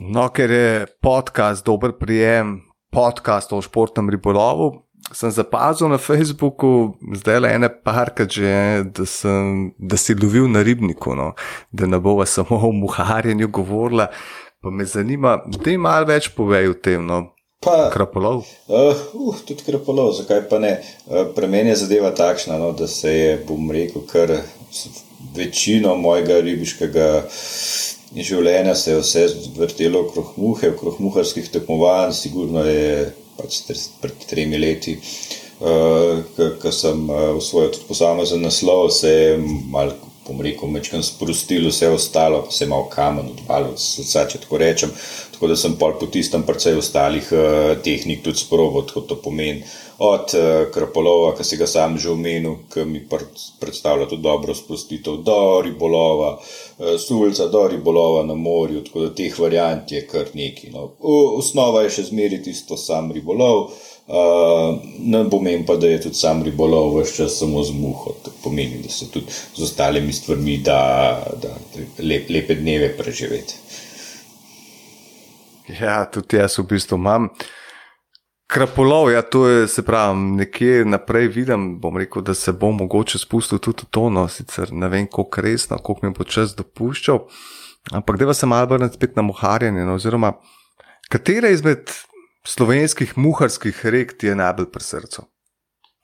No, 0.00 0.30
ker 0.32 0.50
je 0.50 0.86
podcast 1.04 1.60
dober 1.64 1.92
prijem, 1.92 2.54
podcast 2.88 3.52
o 3.52 3.58
športnem 3.60 4.08
ribolovu. 4.08 4.86
Sem 5.12 5.28
zapazil 5.28 5.90
na 5.92 5.98
Facebooku, 6.00 6.94
zdaj 7.20 7.40
le 7.40 7.50
ene 7.52 7.68
parke, 7.68 8.24
že, 8.24 8.80
da, 8.96 9.04
sem, 9.04 9.74
da 9.76 9.98
si 10.00 10.16
lovil 10.16 10.48
na 10.48 10.62
ribniku, 10.64 11.12
no, 11.18 11.34
da 11.72 11.84
ne 11.84 12.00
bova 12.00 12.24
samo 12.26 12.56
o 12.56 12.72
muharjenju 12.72 13.48
govorila. 13.52 14.08
Pa 14.64 14.72
me 14.72 14.88
zanima, 14.88 15.36
da 15.44 15.70
jim 15.70 15.84
malo 15.84 16.08
več 16.08 16.30
povej 16.32 16.72
o 16.72 16.80
tem. 16.80 17.04
No. 17.04 17.20
Pa, 17.60 17.90
krapolov. 17.92 18.46
Uh, 18.72 18.96
uh, 19.20 19.44
tudi 19.44 19.66
krapolov, 19.68 20.14
zakaj 20.16 20.46
pa 20.48 20.62
ne? 20.64 20.78
Uh, 21.10 21.26
Pri 21.36 21.44
meni 21.44 21.74
je 21.74 21.82
zadeva 21.84 22.14
takšna, 22.16 22.56
no, 22.56 22.72
da 22.72 22.88
se 22.88 23.12
je, 23.12 23.38
bom 23.44 23.68
rekel, 23.68 24.08
kar 24.08 24.32
večino 25.36 25.92
mojega 26.00 26.40
ribiškega 26.40 27.10
življenja 28.16 28.74
se 28.74 28.94
je 28.94 29.00
vse 29.00 29.24
vrtelo 29.56 30.04
okrog 30.06 30.34
muhe, 30.40 30.72
okrog 30.74 30.98
muharskih 31.02 31.50
tekmovanj, 31.52 32.14
sigurno 32.18 32.64
je 32.66 33.10
pač 33.38 33.60
pred 34.02 34.26
tremi 34.28 34.58
leti, 34.60 34.96
uh, 35.62 36.20
ko 36.60 36.72
sem 36.74 37.06
uh, 37.08 37.30
osvojil 37.38 37.72
tudi 37.76 37.88
posamezen 37.88 38.42
naslov, 38.44 38.90
se 38.94 39.14
je 39.14 39.36
malo, 39.70 40.09
bom 40.26 40.40
rekel, 40.44 40.68
mečkam 40.68 41.02
sprostil, 41.02 41.68
vse 41.68 41.88
ostalo, 41.90 42.42
pa 42.46 42.52
se 42.52 42.64
je 42.64 42.68
malo 42.68 42.88
kamen 42.92 43.32
odvalil, 43.32 43.76
srca, 43.80 44.26
če 44.28 44.42
tako 44.44 44.60
rečem. 44.60 44.92
Tako 45.32 45.48
da 45.48 45.56
sem 45.56 45.76
pol 45.80 45.94
po 45.96 46.06
tistem 46.12 46.42
precej 46.44 46.76
ostalih 46.76 47.30
uh, 47.32 47.70
tehnik 47.84 48.20
tudi 48.24 48.42
sprobo, 48.42 48.84
kot 48.88 49.08
to 49.08 49.16
pomeni. 49.16 49.64
Od 50.00 50.34
uh, 50.36 50.50
krapolova, 50.72 51.32
ki 51.36 51.44
si 51.44 51.56
ga 51.60 51.68
sam 51.68 51.96
že 52.00 52.10
omenil, 52.12 52.58
ki 52.72 52.84
mi 52.88 53.00
predstavlja 53.08 54.08
tudi 54.10 54.22
dobro 54.24 54.54
sprostitev, 54.56 55.22
do 55.24 55.38
ribolova, 55.64 56.34
uh, 56.36 56.94
sulca, 57.00 57.48
do 57.48 57.66
ribolova 57.72 58.26
na 58.28 58.36
morju, 58.36 58.84
tako 58.84 59.06
da 59.06 59.14
teh 59.16 59.38
variant 59.38 59.92
je 59.92 60.04
kar 60.08 60.28
neki. 60.34 60.74
No. 60.76 60.90
Osnova 61.40 61.86
je 61.86 61.96
še 61.96 62.10
zmeri 62.12 62.42
tisto 62.44 62.76
sam 62.76 63.12
ribolov. 63.12 63.70
Uh, 64.06 64.78
ne 64.98 65.22
pomeni 65.30 65.66
pa, 65.66 65.76
da 65.76 65.86
je 65.86 66.00
tudi 66.00 66.18
sam 66.18 66.42
ribolov 66.42 66.96
vse 66.98 67.16
čas 67.16 67.38
samo 67.38 67.62
z 67.62 67.72
muho. 67.72 68.14
To 68.24 68.32
pomeni, 68.42 68.82
da 68.82 68.88
se 68.90 69.10
tudi 69.10 69.26
z 69.30 69.62
ostalimi 69.62 70.12
stvarmi 70.12 70.58
da, 70.58 71.22
da 71.42 71.54
lep, 72.02 72.30
lepe 72.30 72.54
dneve 72.54 72.96
preživeti. 72.98 73.54
Ja, 75.80 76.04
tudi 76.10 76.36
jaz 76.36 76.58
v 76.58 76.66
bistvu 76.72 76.98
imam. 76.98 77.28
Krapolov, 78.50 79.12
ja, 79.12 79.22
to 79.22 79.46
je, 79.46 79.68
se 79.70 79.82
pravi, 79.86 80.18
nekje 80.18 80.84
naprej 80.84 81.28
vidim, 81.30 81.76
bom 81.80 81.94
rekel, 81.96 82.22
da 82.26 82.34
se 82.34 82.52
bom 82.52 82.74
mogoče 82.82 83.18
spustil 83.18 83.62
tudi 83.62 83.86
to, 83.90 84.08
no, 84.10 84.26
sicer 84.28 84.72
ne 84.72 84.88
vem, 84.90 85.06
koliko 85.06 85.40
resno, 85.40 85.78
koliko 85.78 86.06
mi 86.06 86.14
bo 86.18 86.26
čas 86.26 86.56
dopuščal. 86.58 87.20
Ampak 87.94 88.18
da 88.18 88.34
se 88.34 88.46
malo 88.50 88.66
vrnem 88.66 88.90
spet 88.90 89.14
na 89.16 89.22
muharjenje, 89.22 89.86
no, 89.86 89.94
oziroma 89.94 90.32
katere 91.08 91.52
izmed 91.54 91.94
slovenskih 92.46 93.18
muharskih 93.18 93.86
rek 93.86 94.18
ti 94.18 94.26
je 94.26 94.34
najbolj 94.34 94.70
pri 94.72 94.84
srcu? 94.84 95.26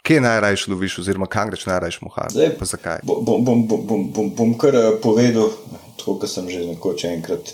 Kje 0.07 0.20
najraje 0.20 0.68
loviš, 0.68 0.99
oziroma 1.03 1.27
kam 1.27 1.51
greš 1.51 1.66
najraje 1.66 1.99
muhariti? 2.01 2.51
Zakaj? 2.61 3.01
Bom, 3.03 3.25
bom, 3.25 3.44
bom, 3.44 3.66
bom, 3.66 4.05
bom, 4.12 4.31
bom 4.31 4.53
kar 4.59 4.75
eh, 4.75 4.92
povedal, 5.03 5.51
tako 5.99 6.14
kot 6.20 6.31
sem 6.31 6.46
že 6.51 6.62
nekoč 6.62 7.05
enkrat 7.09 7.51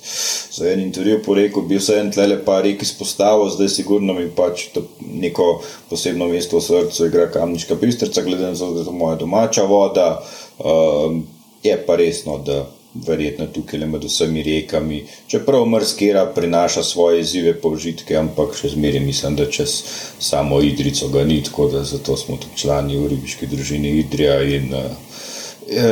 za 0.52 0.68
en 0.68 0.82
intervju 0.82 1.22
porekel, 1.24 1.64
bil 1.64 1.80
sem 1.80 2.10
tle 2.12 2.26
le 2.28 2.36
par 2.44 2.60
rek 2.66 2.82
izpostavil, 2.84 3.48
zdaj 3.54 3.70
sigurno 3.72 4.12
mi 4.12 4.28
pač 4.28 4.68
neko 5.00 5.62
posebno 5.88 6.28
mesto 6.28 6.60
v 6.60 6.66
srcu 6.66 7.08
igra 7.08 7.30
kamniška 7.32 7.78
bistrca, 7.80 8.22
glede 8.22 8.52
na 8.52 8.58
to, 8.58 8.74
da 8.74 8.84
je 8.84 8.90
to 8.90 8.92
moja 8.92 9.16
domača 9.16 9.64
voda. 9.64 10.20
Um, 10.58 11.24
je 11.62 11.76
pa 11.86 11.96
resno, 11.96 12.36
da 12.38 12.66
verjetno 12.94 13.46
tukaj 13.46 13.80
le 13.80 13.86
med 13.86 14.04
vsemi 14.04 14.42
rekami, 14.42 15.02
čeprav 15.26 15.64
mrskera 15.66 16.26
prinaša 16.34 16.82
svoje 16.82 17.20
izzive, 17.20 17.54
požitke, 17.60 18.16
ampak 18.16 18.54
še 18.56 18.74
zmeraj 18.74 19.00
mislim, 19.00 19.36
da 19.36 19.48
čez 19.50 19.78
samo 20.20 20.60
Idrico 20.60 21.08
ga 21.08 21.24
ni, 21.24 21.40
tako 21.44 21.68
da 21.72 21.84
zato 21.88 22.16
smo 22.16 22.36
tudi 22.36 22.60
člani 22.64 22.98
v 23.00 23.08
ribiški 23.14 23.48
družini 23.48 23.96
Idrija 24.02 24.42
in 24.42 24.74
uh, 24.74 24.84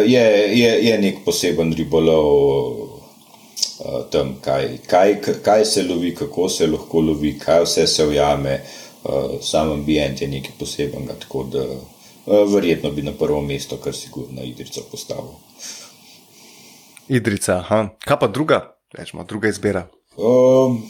je, 0.07 0.27
je, 0.59 0.71
je 0.89 0.99
nek 1.01 1.25
poseben 1.25 1.73
ribolov 1.73 2.29
uh, 2.29 4.05
tam, 4.13 4.37
kaj, 4.45 4.79
kaj, 4.87 5.17
kaj 5.43 5.65
se 5.65 5.89
lovi, 5.89 6.15
kako 6.15 6.49
se 6.49 6.69
lahko 6.69 7.01
lovi, 7.01 7.39
kaj 7.39 7.65
vse 7.65 7.87
se 7.87 8.07
ujame. 8.07 8.61
Uh, 9.01 9.39
sam 9.41 9.71
ambient 9.73 10.21
je 10.21 10.29
nekaj 10.29 10.53
posebenega, 10.59 11.15
tako 11.23 11.47
da 11.49 11.63
uh, 11.65 12.53
verjetno 12.53 12.91
bi 12.93 13.03
na 13.03 13.15
prvo 13.17 13.41
mesto, 13.41 13.79
kar 13.81 13.97
si 13.97 14.13
ga 14.13 14.27
na 14.37 14.45
Idrico 14.45 14.85
postavil. 14.91 15.39
Idrica, 17.11 17.59
aha. 17.59 17.89
kaj 18.07 18.19
pa 18.21 18.29
druga, 18.31 18.61
rečemo, 18.95 19.25
druga 19.27 19.51
izbira? 19.51 19.89
Um, 20.17 20.83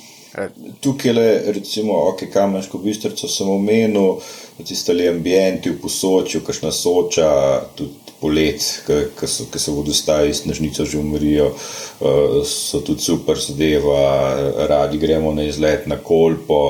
Tukaj 0.80 1.12
le, 1.12 1.52
recimo, 1.52 1.96
ok, 2.12 2.26
kamensko 2.32 2.78
bistrico 2.78 3.28
sem 3.28 3.48
omenil, 3.50 4.20
tiste 4.62 4.94
le 4.94 5.08
ambienti 5.10 5.72
v 5.72 5.80
posočju, 5.82 6.44
kakšna 6.46 6.70
soča, 6.72 7.30
tudi 7.74 8.09
polet, 8.20 8.82
ki 9.20 9.58
se 9.58 9.72
vodostaji 9.72 10.34
snežnico 10.34 10.84
že 10.84 10.98
umorijo, 10.98 11.50
uh, 11.50 12.40
so 12.46 12.80
tudi 12.84 13.02
super 13.02 13.38
zadeva, 13.38 14.36
radi 14.68 14.98
gremo 14.98 15.32
na 15.32 15.46
izlet 15.48 15.86
na 15.86 15.96
kolpo, 15.96 16.60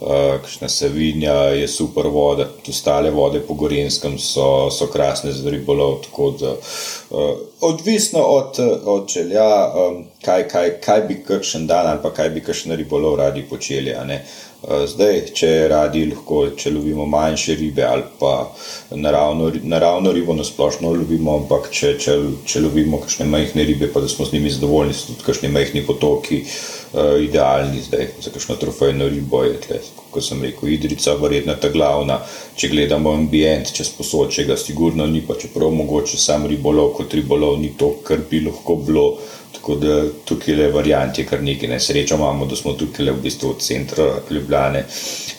uh, 0.00 0.40
kakšna 0.42 0.68
savinja 0.68 1.34
je 1.60 1.68
super 1.68 2.08
voda, 2.08 2.44
tudi 2.44 2.72
ostale 2.72 3.10
vode 3.10 3.40
po 3.40 3.54
Gorenskem 3.54 4.18
so, 4.18 4.70
so 4.70 4.88
krasne 4.92 5.32
za 5.32 5.50
ribolov. 5.50 6.06
Da, 6.40 6.54
uh, 7.10 7.36
odvisno 7.60 8.20
od, 8.20 8.58
od 8.84 9.08
želja, 9.08 9.48
kaj, 10.24 10.48
kaj, 10.48 10.70
kaj 10.80 11.00
bi 11.08 11.20
kakšen 11.26 11.66
dan 11.66 11.86
ali 11.86 12.02
pa 12.02 12.10
kaj 12.10 12.30
bi 12.30 12.40
kakšen 12.40 12.76
ribolov 12.76 13.16
radi 13.20 13.44
počeli. 13.50 13.94
Eh, 14.64 14.86
zdaj, 14.88 15.18
če 15.36 15.48
radi 15.68 16.06
lahko, 16.08 16.38
če 16.56 16.70
lovimo 16.72 17.04
manjše 17.10 17.52
ribe 17.58 17.82
ali 17.84 18.06
pa 18.16 18.46
naravno, 18.96 19.50
naravno 19.60 20.12
ribo, 20.16 20.32
na 20.32 20.44
splošno 20.44 20.92
lovimo, 20.94 21.34
ampak 21.42 21.68
če, 21.68 21.90
če, 22.00 22.14
če 22.48 22.62
lovimo 22.64 23.02
kakšne 23.02 23.26
majhne 23.28 23.66
ribe, 23.68 23.90
pa 23.92 24.00
da 24.00 24.08
smo 24.08 24.24
z 24.24 24.38
njimi 24.38 24.54
zadovoljni, 24.54 24.96
so 24.96 25.10
tudi 25.10 25.26
kakšni 25.26 25.52
majhni 25.52 25.84
potoki 25.84 26.40
uh, 26.46 27.12
idealni 27.20 27.82
zdaj 27.84 28.08
za 28.24 28.32
kakšno 28.32 28.56
trofejno 28.62 29.10
ribo. 29.12 29.42
Je 29.44 29.60
tle, 29.66 29.82
kot 30.14 30.24
sem 30.24 30.40
rekel, 30.46 30.72
idrica, 30.78 31.18
verjetno 31.20 31.58
ta 31.60 31.68
glavna. 31.74 32.22
Če 32.56 32.72
gledamo 32.72 33.12
ambient, 33.18 33.68
če 33.74 33.84
sposočega, 33.84 34.56
sigurno 34.56 35.04
ni 35.10 35.20
pa 35.28 35.36
čeprav 35.36 35.76
mogoče 35.76 36.16
sam 36.16 36.48
ribolov 36.48 36.94
kot 36.96 37.12
ribolov, 37.20 37.58
ni 37.60 37.74
to, 37.76 37.98
kar 38.06 38.24
bi 38.30 38.46
lahko 38.48 38.80
bilo. 38.80 39.08
Tako 39.64 39.74
da 39.80 40.02
tukaj 40.24 40.58
je 40.60 40.72
variant, 40.72 41.18
je 41.18 41.24
kar 41.24 41.42
nekaj 41.42 41.68
nesreča 41.68 42.18
imamo, 42.18 42.44
da 42.46 42.56
smo 42.56 42.74
tukaj 42.76 43.06
v 43.06 43.22
bistvu 43.22 43.50
od 43.50 43.62
centra 43.64 44.04
Ljubljane. 44.30 44.84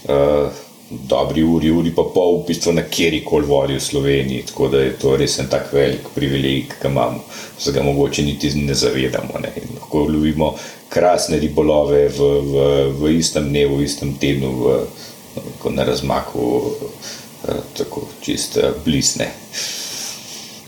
Uh, 0.03 0.49
Dobri 0.89 1.43
uri, 1.43 1.69
uri 1.71 1.91
pa 1.95 2.01
pol, 2.13 2.39
v 2.39 2.47
bistvu 2.47 2.73
na 2.73 2.81
kjeri 2.89 3.19
koli 3.25 3.45
vodi 3.45 3.77
v 3.77 3.83
Sloveniji, 3.85 4.47
tako 4.49 4.71
da 4.73 4.81
je 4.81 4.95
to 5.01 5.13
res 5.17 5.37
en 5.39 5.49
tak 5.49 5.69
velik 5.73 6.09
privilegij, 6.15 6.65
ki 6.71 6.81
ga 6.81 6.89
imamo, 6.89 7.21
se 7.57 7.71
ga 7.71 7.83
mogoče 7.85 8.25
niti 8.25 8.49
ne 8.65 8.73
zavedamo. 8.73 9.45
Ne. 9.45 9.53
Lahko 9.75 10.07
lovimo 10.09 10.55
krasne 10.89 11.39
ribolove 11.39 12.07
v, 12.09 12.33
v, 12.49 12.67
v 12.97 13.15
istem 13.19 13.53
dnevu, 13.53 13.77
v 13.77 13.85
istem 13.85 14.17
tednu, 14.17 14.51
v 14.57 15.69
na 15.69 15.85
razmaku 15.85 16.49
uh, 16.57 17.63
tako 17.77 18.07
čiste 18.25 18.73
blisne. 18.85 19.29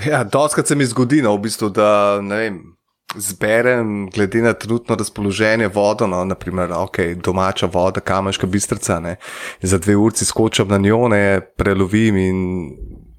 Ja, 0.05 0.24
Doskrat 0.24 0.68
se 0.68 0.76
mi 0.76 0.86
zgodi, 0.86 1.22
no, 1.26 1.34
v 1.34 1.47
bistvu, 1.49 1.74
da 1.74 2.22
ne 2.22 2.43
vem. 2.45 2.76
Zberem, 3.18 4.09
glede 4.13 4.41
na 4.41 4.53
trenutno 4.53 4.95
razpoloženje, 4.95 5.68
vodo, 5.68 6.07
no, 6.07 6.22
naprimer, 6.26 6.70
okay, 6.70 7.15
domača 7.15 7.65
voda, 7.74 7.99
kamenška 7.99 8.47
bistrica. 8.47 8.99
Ne, 8.99 9.15
za 9.61 9.78
dve 9.78 9.95
uri 9.95 10.26
skočim 10.26 10.68
na 10.68 10.78
njo, 10.78 11.07
ne, 11.07 11.41
prelovim 11.57 12.18
in 12.18 12.39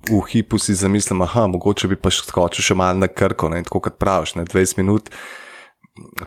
v 0.08 0.22
hipu 0.30 0.58
si 0.58 0.74
zamislim, 0.74 1.18
da 1.18 1.46
mogoče 1.46 1.88
bi 1.88 1.96
pa 1.96 2.10
skočil 2.10 2.62
še 2.62 2.74
malo 2.74 2.98
na 3.02 3.08
krko. 3.08 3.50
Ne, 3.52 3.62
tako 3.66 3.80
kot 3.88 3.98
praviš, 3.98 4.36
ne, 4.38 4.46
20 4.46 4.78
minut 4.78 5.10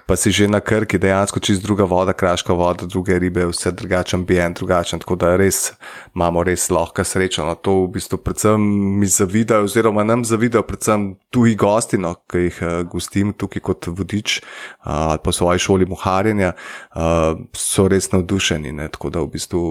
pa 0.06 0.16
si 0.16 0.32
že 0.32 0.48
na 0.48 0.60
krki, 0.60 1.00
dejansko 1.00 1.40
čist 1.40 1.64
druga 1.64 1.84
voda, 1.84 2.14
kraška 2.14 2.54
voda, 2.54 2.86
druge 2.86 3.20
ribe, 3.20 3.46
vse 3.50 3.72
drugačen, 3.72 4.20
ambient 4.20 4.58
drugačen. 4.58 5.00
Tako 5.00 5.16
da 5.16 5.36
res 5.36 5.74
imamo 6.16 6.44
res 6.44 6.70
lahko 6.70 7.04
srečo. 7.04 7.46
No, 7.46 7.56
to 7.56 7.86
v 7.86 7.92
bistvu 7.98 8.20
predvsem 8.24 8.62
mi 9.00 9.08
zavidajo, 9.08 9.66
oziroma 9.70 10.04
nam 10.04 10.26
zavidajo, 10.26 10.64
predvsem 10.68 11.16
tuji 11.32 11.56
gosti, 11.56 11.98
no, 12.02 12.14
ki 12.30 12.46
jih 12.48 12.62
uh, 12.62 12.76
gostim 12.92 13.34
tukaj 13.34 13.64
kot 13.66 13.88
vodič 13.88 14.40
uh, 14.42 15.14
ali 15.14 15.24
pa 15.24 15.32
svoje 15.32 15.60
šoli 15.60 15.88
muharjenja, 15.90 16.54
uh, 16.96 17.40
so 17.56 17.88
res 17.92 18.12
navdušeni. 18.12 18.72
Ne, 18.72 18.88
tako 18.92 19.10
da 19.10 19.26
v 19.26 19.34
bistvu 19.36 19.64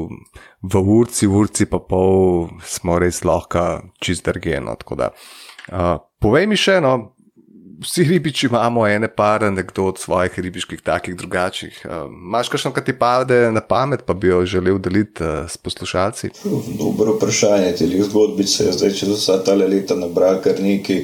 v 0.62 0.82
urci, 0.84 1.26
v 1.26 1.44
urci 1.44 1.66
pa 1.70 1.80
pol 1.80 2.50
smo 2.64 2.98
res 3.00 3.24
lahko 3.24 3.92
čist 4.00 4.26
drgeno. 4.28 4.76
Uh, 4.90 5.96
povej 6.20 6.46
mi 6.50 6.58
še 6.58 6.80
eno, 6.80 7.14
vsi 7.80 8.04
ribiči 8.04 8.46
imamo 8.46 8.86
ene 8.86 9.08
par 9.08 9.44
anekdot 9.44 9.98
svojih 9.98 10.38
ribiških, 10.38 10.80
takih 10.84 11.16
drugačnih. 11.16 11.80
Uh, 11.84 12.10
Máš 12.10 12.48
kakšno, 12.52 12.72
kar 12.76 12.84
ti 12.84 12.92
pade 12.92 13.50
na 13.52 13.60
pamet, 13.60 14.04
pa 14.06 14.14
bi 14.14 14.28
jo 14.28 14.44
želel 14.46 14.78
deliti 14.78 15.24
uh, 15.24 15.48
s 15.48 15.56
poslušalci? 15.56 16.30
Dobro 16.78 17.16
vprašanje, 17.16 17.72
te 17.78 17.86
ljudje 17.86 18.10
zgodbice, 18.10 18.72
zdaj 18.72 18.92
če 18.92 19.08
so 19.08 19.16
vsa 19.16 19.38
ta 19.44 19.54
leta 19.54 19.96
nabrali 19.96 20.42
kar 20.44 20.60
neki. 20.60 21.00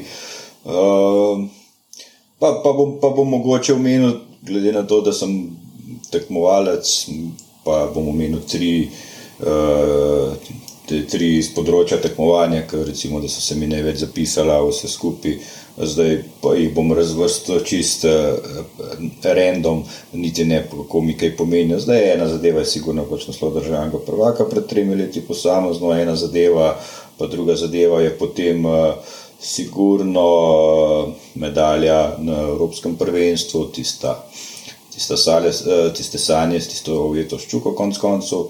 Uh, 0.65 1.47
pa, 2.39 2.53
pa, 2.65 2.73
bom, 2.73 2.99
pa 3.01 3.13
bom 3.17 3.31
mogoče 3.39 3.75
omenil, 3.75 4.19
glede 4.43 4.73
na 4.77 4.85
to, 4.87 5.01
da 5.01 5.17
sem 5.17 5.33
tekmovalec, 6.13 6.93
pa 7.65 7.87
bom 7.95 8.13
omenil 8.15 8.45
tri. 8.51 8.91
Uh, 9.41 10.37
Tri 10.87 11.33
iz 11.35 11.49
področja 11.51 11.97
tekmovanja, 11.99 12.61
ki 12.71 12.85
recimo, 12.87 13.19
so 13.27 13.41
se 13.43 13.57
mi 13.59 13.67
največ 13.67 14.05
zapisala, 14.05 14.61
vse 14.69 14.87
skupaj, 14.87 15.33
zdaj 15.77 16.23
pa 16.41 16.55
jih 16.55 16.75
bom 16.75 16.93
razvrstil 16.93 17.61
čisto 17.65 18.09
uh, 18.09 18.39
random, 19.23 19.83
niti 20.13 20.45
ne 20.45 20.63
kako 20.71 21.01
mi 21.01 21.17
kaj 21.17 21.37
pomeni. 21.37 21.81
Zdaj 21.81 22.13
ena 22.15 22.29
zadeva 22.29 22.61
je 22.61 22.73
sigurno 22.73 23.05
pač 23.11 23.27
naslov 23.29 23.55
državnega 23.55 24.01
prvaka 24.07 24.45
pred 24.51 24.67
tremi 24.67 24.95
leti 24.95 25.21
posamezno, 25.21 25.93
ena 25.93 26.17
zadeva, 26.17 26.77
pa 27.19 27.27
druga 27.27 27.57
zadeva 27.57 28.01
je 28.01 28.15
potem 28.19 28.65
uh, 28.65 28.95
sigurno 29.41 30.29
uh, 30.31 31.13
medalja 31.35 32.17
na 32.19 32.41
Evropskem 32.49 32.97
prvenstvu, 32.97 33.67
tista, 33.67 34.17
tista 34.95 35.17
sale, 35.17 35.53
tiste 35.97 36.19
sanje, 36.19 36.61
tisto 36.61 37.03
ovjeto 37.05 37.39
ščuko 37.39 37.75
konc 37.77 37.99
koncev. 38.01 38.49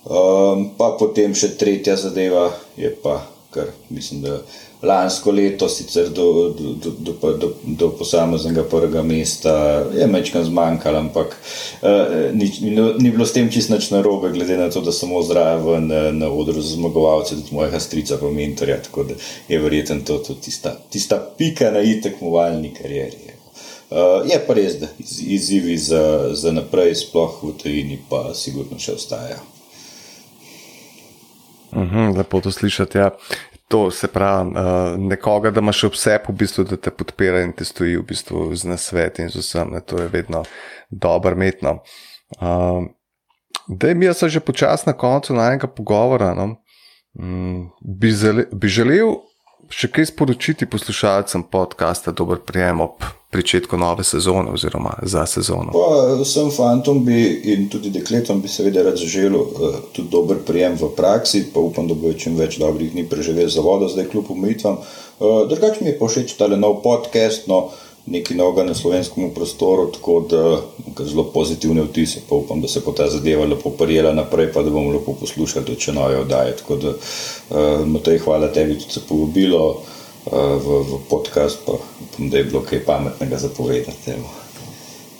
Um, 0.00 0.70
pa 0.78 0.94
potem 0.96 1.34
še 1.36 1.56
tretja 1.60 1.96
zadeva 2.00 2.46
je 2.76 2.88
pa, 3.02 3.18
kar 3.52 3.68
mislim, 3.92 4.22
da 4.24 4.38
lansko 4.82 5.30
leto, 5.30 5.68
sicer 5.68 6.08
do, 6.08 6.48
do, 6.50 6.90
do, 6.90 7.32
do, 7.32 7.54
do 7.64 7.90
posameznega 7.90 8.62
prvega 8.64 9.02
mesta, 9.02 9.84
je 9.94 10.06
mečkam 10.06 10.44
zmanjkalo, 10.44 10.98
ampak 10.98 11.36
uh, 11.82 12.32
ni, 12.32 12.48
ni, 12.60 12.76
ni 12.98 13.10
bilo 13.10 13.26
s 13.26 13.36
tem 13.36 13.50
čist 13.52 13.70
nič 13.70 13.90
narobe, 13.92 14.32
glede 14.32 14.56
na 14.56 14.70
to, 14.72 14.80
da 14.80 14.92
samo 14.92 15.20
zraven 15.22 15.86
na, 15.86 16.00
na 16.12 16.30
odru 16.32 16.62
za 16.62 16.74
zmagovalce, 16.74 17.36
tudi 17.36 17.54
mojega 17.54 17.80
strica, 17.80 18.16
pa 18.20 18.30
mentorja. 18.30 18.80
Tako 18.82 19.04
da 19.04 19.18
je 19.48 19.58
verjetno 19.58 20.00
to 20.06 20.18
tudi 20.18 20.48
tista, 20.48 20.76
tista 20.90 21.20
pika 21.38 21.70
na 21.70 21.84
itekmovalni 21.84 22.72
karieri. 22.74 23.36
Uh, 23.90 24.22
je 24.24 24.38
pa 24.46 24.54
res, 24.54 24.78
da 24.80 24.86
iz, 24.98 25.18
izzivi 25.26 25.76
za, 25.78 26.30
za 26.32 26.52
naprej, 26.54 26.94
sploh 27.04 27.40
v 27.42 27.56
tujini, 27.58 27.98
pa 28.08 28.30
sigurno 28.38 28.78
še 28.78 28.96
ostajajo. 28.96 29.42
Uhum, 31.70 32.16
lepo 32.16 32.40
to 32.40 32.50
slišati. 32.50 32.98
Ja. 32.98 33.10
To 33.70 33.90
se 33.94 34.08
pravi, 34.10 34.50
uh, 34.50 34.96
nekoga, 34.98 35.52
da 35.54 35.62
imaš 35.62 35.84
vse, 35.94 36.16
v 36.28 36.32
bistvu, 36.34 36.64
da 36.66 36.76
te 36.76 36.90
podpira 36.90 37.44
in 37.46 37.52
te 37.54 37.64
stoji 37.64 38.00
v 38.00 38.02
bistvu 38.08 38.48
z 38.58 38.66
nasvet 38.66 39.20
in 39.22 39.30
z 39.30 39.44
vsem, 39.44 39.70
ne, 39.70 39.80
to 39.80 40.00
je 40.02 40.08
vedno 40.10 40.42
dobro 40.90 41.36
metno. 41.38 41.78
Uh, 42.40 42.88
da, 43.68 43.94
mi 43.94 44.10
smo 44.14 44.28
že 44.28 44.40
počasi 44.40 44.90
na 44.90 44.92
koncu 44.92 45.34
najnega 45.34 45.70
pogovora. 45.70 46.34
No? 46.34 46.56
Um, 47.14 47.70
bi, 47.80 48.10
zale, 48.10 48.48
bi 48.52 48.68
želel 48.68 49.14
še 49.70 49.90
kaj 49.90 50.10
sporočiti 50.10 50.66
poslušalcem 50.66 51.46
podcasta 51.46 52.10
Dober 52.10 52.42
prijem 52.46 52.80
ob 52.80 53.06
pričetku 53.30 53.76
nove 53.76 54.04
sezone 54.04 54.50
oziroma 54.50 54.90
za 55.02 55.26
sezono? 55.26 55.70
Pa, 55.72 56.22
vsem 56.22 56.50
fantom 56.50 57.04
bi 57.04 57.40
in 57.44 57.68
tudi 57.68 57.90
dekletom 57.90 58.40
bi 58.42 58.48
seveda 58.48 58.82
rad 58.82 58.98
zaželel 58.98 59.40
uh, 59.40 59.76
tudi 59.92 60.08
dober 60.10 60.38
prijem 60.46 60.74
v 60.80 60.90
praksi, 60.96 61.44
pa 61.54 61.60
upam, 61.60 61.88
da 61.88 61.94
bo 61.94 62.12
čim 62.12 62.36
več 62.36 62.58
dobrih 62.58 62.90
dni 62.92 63.06
preživel 63.08 63.48
za 63.48 63.62
vodo, 63.62 63.88
zdaj 63.88 64.10
kljub 64.10 64.32
umritvam. 64.34 64.80
Uh, 65.20 65.46
Drugač 65.48 65.78
mi 65.80 65.92
je 65.92 65.98
pa 65.98 66.08
všeč 66.10 66.34
tale 66.38 66.58
nov 66.58 66.82
podcast. 66.82 67.46
No, 67.46 67.68
nekaj 68.10 68.36
novega 68.36 68.64
na 68.64 68.74
slovenskem 68.74 69.30
prostoru, 69.34 69.90
tako 69.94 70.14
da 70.30 71.04
zelo 71.04 71.26
pozitivne 71.30 71.84
vtise. 71.84 72.24
Pa 72.28 72.34
upam, 72.34 72.60
da 72.60 72.68
se 72.68 72.80
bo 72.82 72.92
ta 72.96 73.06
zadeva 73.12 73.44
lepo 73.46 73.70
prijela 73.70 74.10
naprej, 74.16 74.50
pa 74.52 74.64
da 74.66 74.70
bomo 74.70 74.90
lepo 74.90 75.14
poslušali 75.20 75.66
tudi 75.68 75.86
če 75.86 75.94
nove 75.94 76.18
oddaje. 76.24 76.56
Tako 76.64 76.76
da, 76.82 76.96
uh, 76.96 77.86
Matej, 77.86 78.18
hvala 78.24 78.50
tebi, 78.50 78.80
da 78.80 78.90
si 78.90 79.04
povabilo 79.06 79.66
uh, 79.70 79.96
v, 80.26 80.82
v 80.84 81.00
podcast, 81.10 81.64
pa 81.66 81.72
upam, 81.72 82.30
da 82.30 82.38
je 82.38 82.44
bilo 82.44 82.62
kaj 82.66 82.84
pametnega 82.84 83.36
zapovedati. 83.36 84.14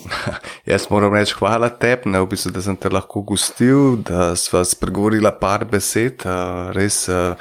Jaz 0.70 0.86
moram 0.90 1.14
reči 1.14 1.34
hvala 1.38 1.70
tebi, 1.70 2.10
v 2.10 2.26
bistvu, 2.28 2.52
da 2.54 2.62
sem 2.64 2.76
te 2.76 2.90
lahko 2.92 3.22
gostil, 3.26 4.00
da 4.06 4.34
sva 4.36 4.62
spregovorila 4.64 5.32
par 5.40 5.64
besed. 5.68 6.24
Uh, 6.24 6.70
res 6.76 7.04
uh, 7.08 7.36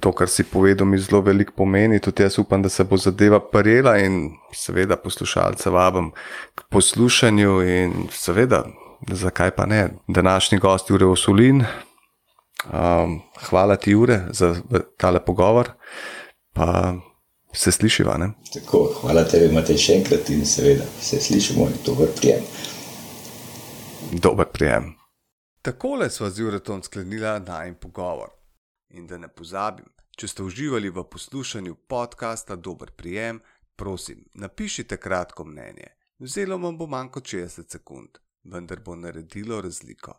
to, 0.00 0.12
kar 0.12 0.30
si 0.30 0.46
povedal, 0.48 0.88
mi 0.88 0.98
zelo 0.98 1.22
veliko 1.24 1.54
pomeni. 1.56 2.00
Tudi 2.02 2.24
jaz 2.24 2.38
upam, 2.42 2.62
da 2.62 2.72
se 2.72 2.84
bo 2.84 2.98
zadeva 3.00 3.40
prijela 3.40 3.96
in 4.02 4.34
seveda 4.54 4.96
poslušalce 5.00 5.70
vabim 5.70 6.12
k 6.54 6.66
poslušanju 6.70 7.60
in 7.62 8.08
seveda, 8.12 8.64
zakaj 9.10 9.54
pa 9.56 9.66
ne, 9.66 9.88
današnji 10.08 10.58
gost 10.58 10.90
Jure 10.90 11.06
Osulin. 11.06 11.64
Um, 12.64 13.20
hvala 13.48 13.76
ti, 13.76 13.92
Jure, 13.92 14.22
za 14.30 14.54
tale 14.96 15.20
pogovor. 15.20 15.74
Pa 16.54 16.94
se 17.52 17.72
slišiva. 17.72 18.16
Ne? 18.18 18.32
Tako, 18.52 18.84
hvala 19.00 19.24
tebi, 19.28 19.50
imate 19.50 19.76
še 19.78 19.98
enkrat 19.98 20.30
in 20.30 20.44
seveda 20.46 20.86
se 21.00 21.20
slišimo 21.20 21.66
in 21.70 21.80
dober 21.86 22.12
prijem. 22.16 22.46
Dober 24.12 24.46
prijem. 24.52 24.92
Takole 25.62 26.10
sva 26.10 26.30
z 26.30 26.44
Juretom 26.44 26.82
sklenila 26.82 27.38
najmen 27.38 27.78
pogovor. 27.80 28.30
In 28.94 29.06
da 29.06 29.18
ne 29.18 29.28
pozabim, 29.28 29.86
če 30.14 30.28
ste 30.28 30.44
uživali 30.46 30.90
v 30.94 31.02
poslušanju 31.10 31.74
podcasta 31.90 32.54
Dober 32.56 32.92
prijem, 32.94 33.40
prosim, 33.76 34.22
napišite 34.34 35.00
kratko 35.02 35.44
mnenje. 35.44 35.88
Vzelo 36.18 36.58
vam 36.62 36.78
bo 36.78 36.86
manj 36.86 37.10
kot 37.16 37.26
60 37.26 37.72
sekund, 37.74 38.20
vendar 38.44 38.84
bo 38.84 38.94
naredilo 38.94 39.60
razliko. 39.60 40.14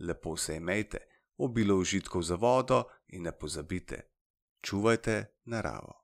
Lepo 0.00 0.36
se 0.36 0.56
imejte, 0.56 0.98
obilo 1.38 1.78
užitkov 1.80 2.22
za 2.22 2.34
vodo 2.34 2.82
in 3.08 3.22
ne 3.22 3.32
pozabite, 3.32 4.09
čuvajte 4.62 5.26
naravo. 5.44 5.99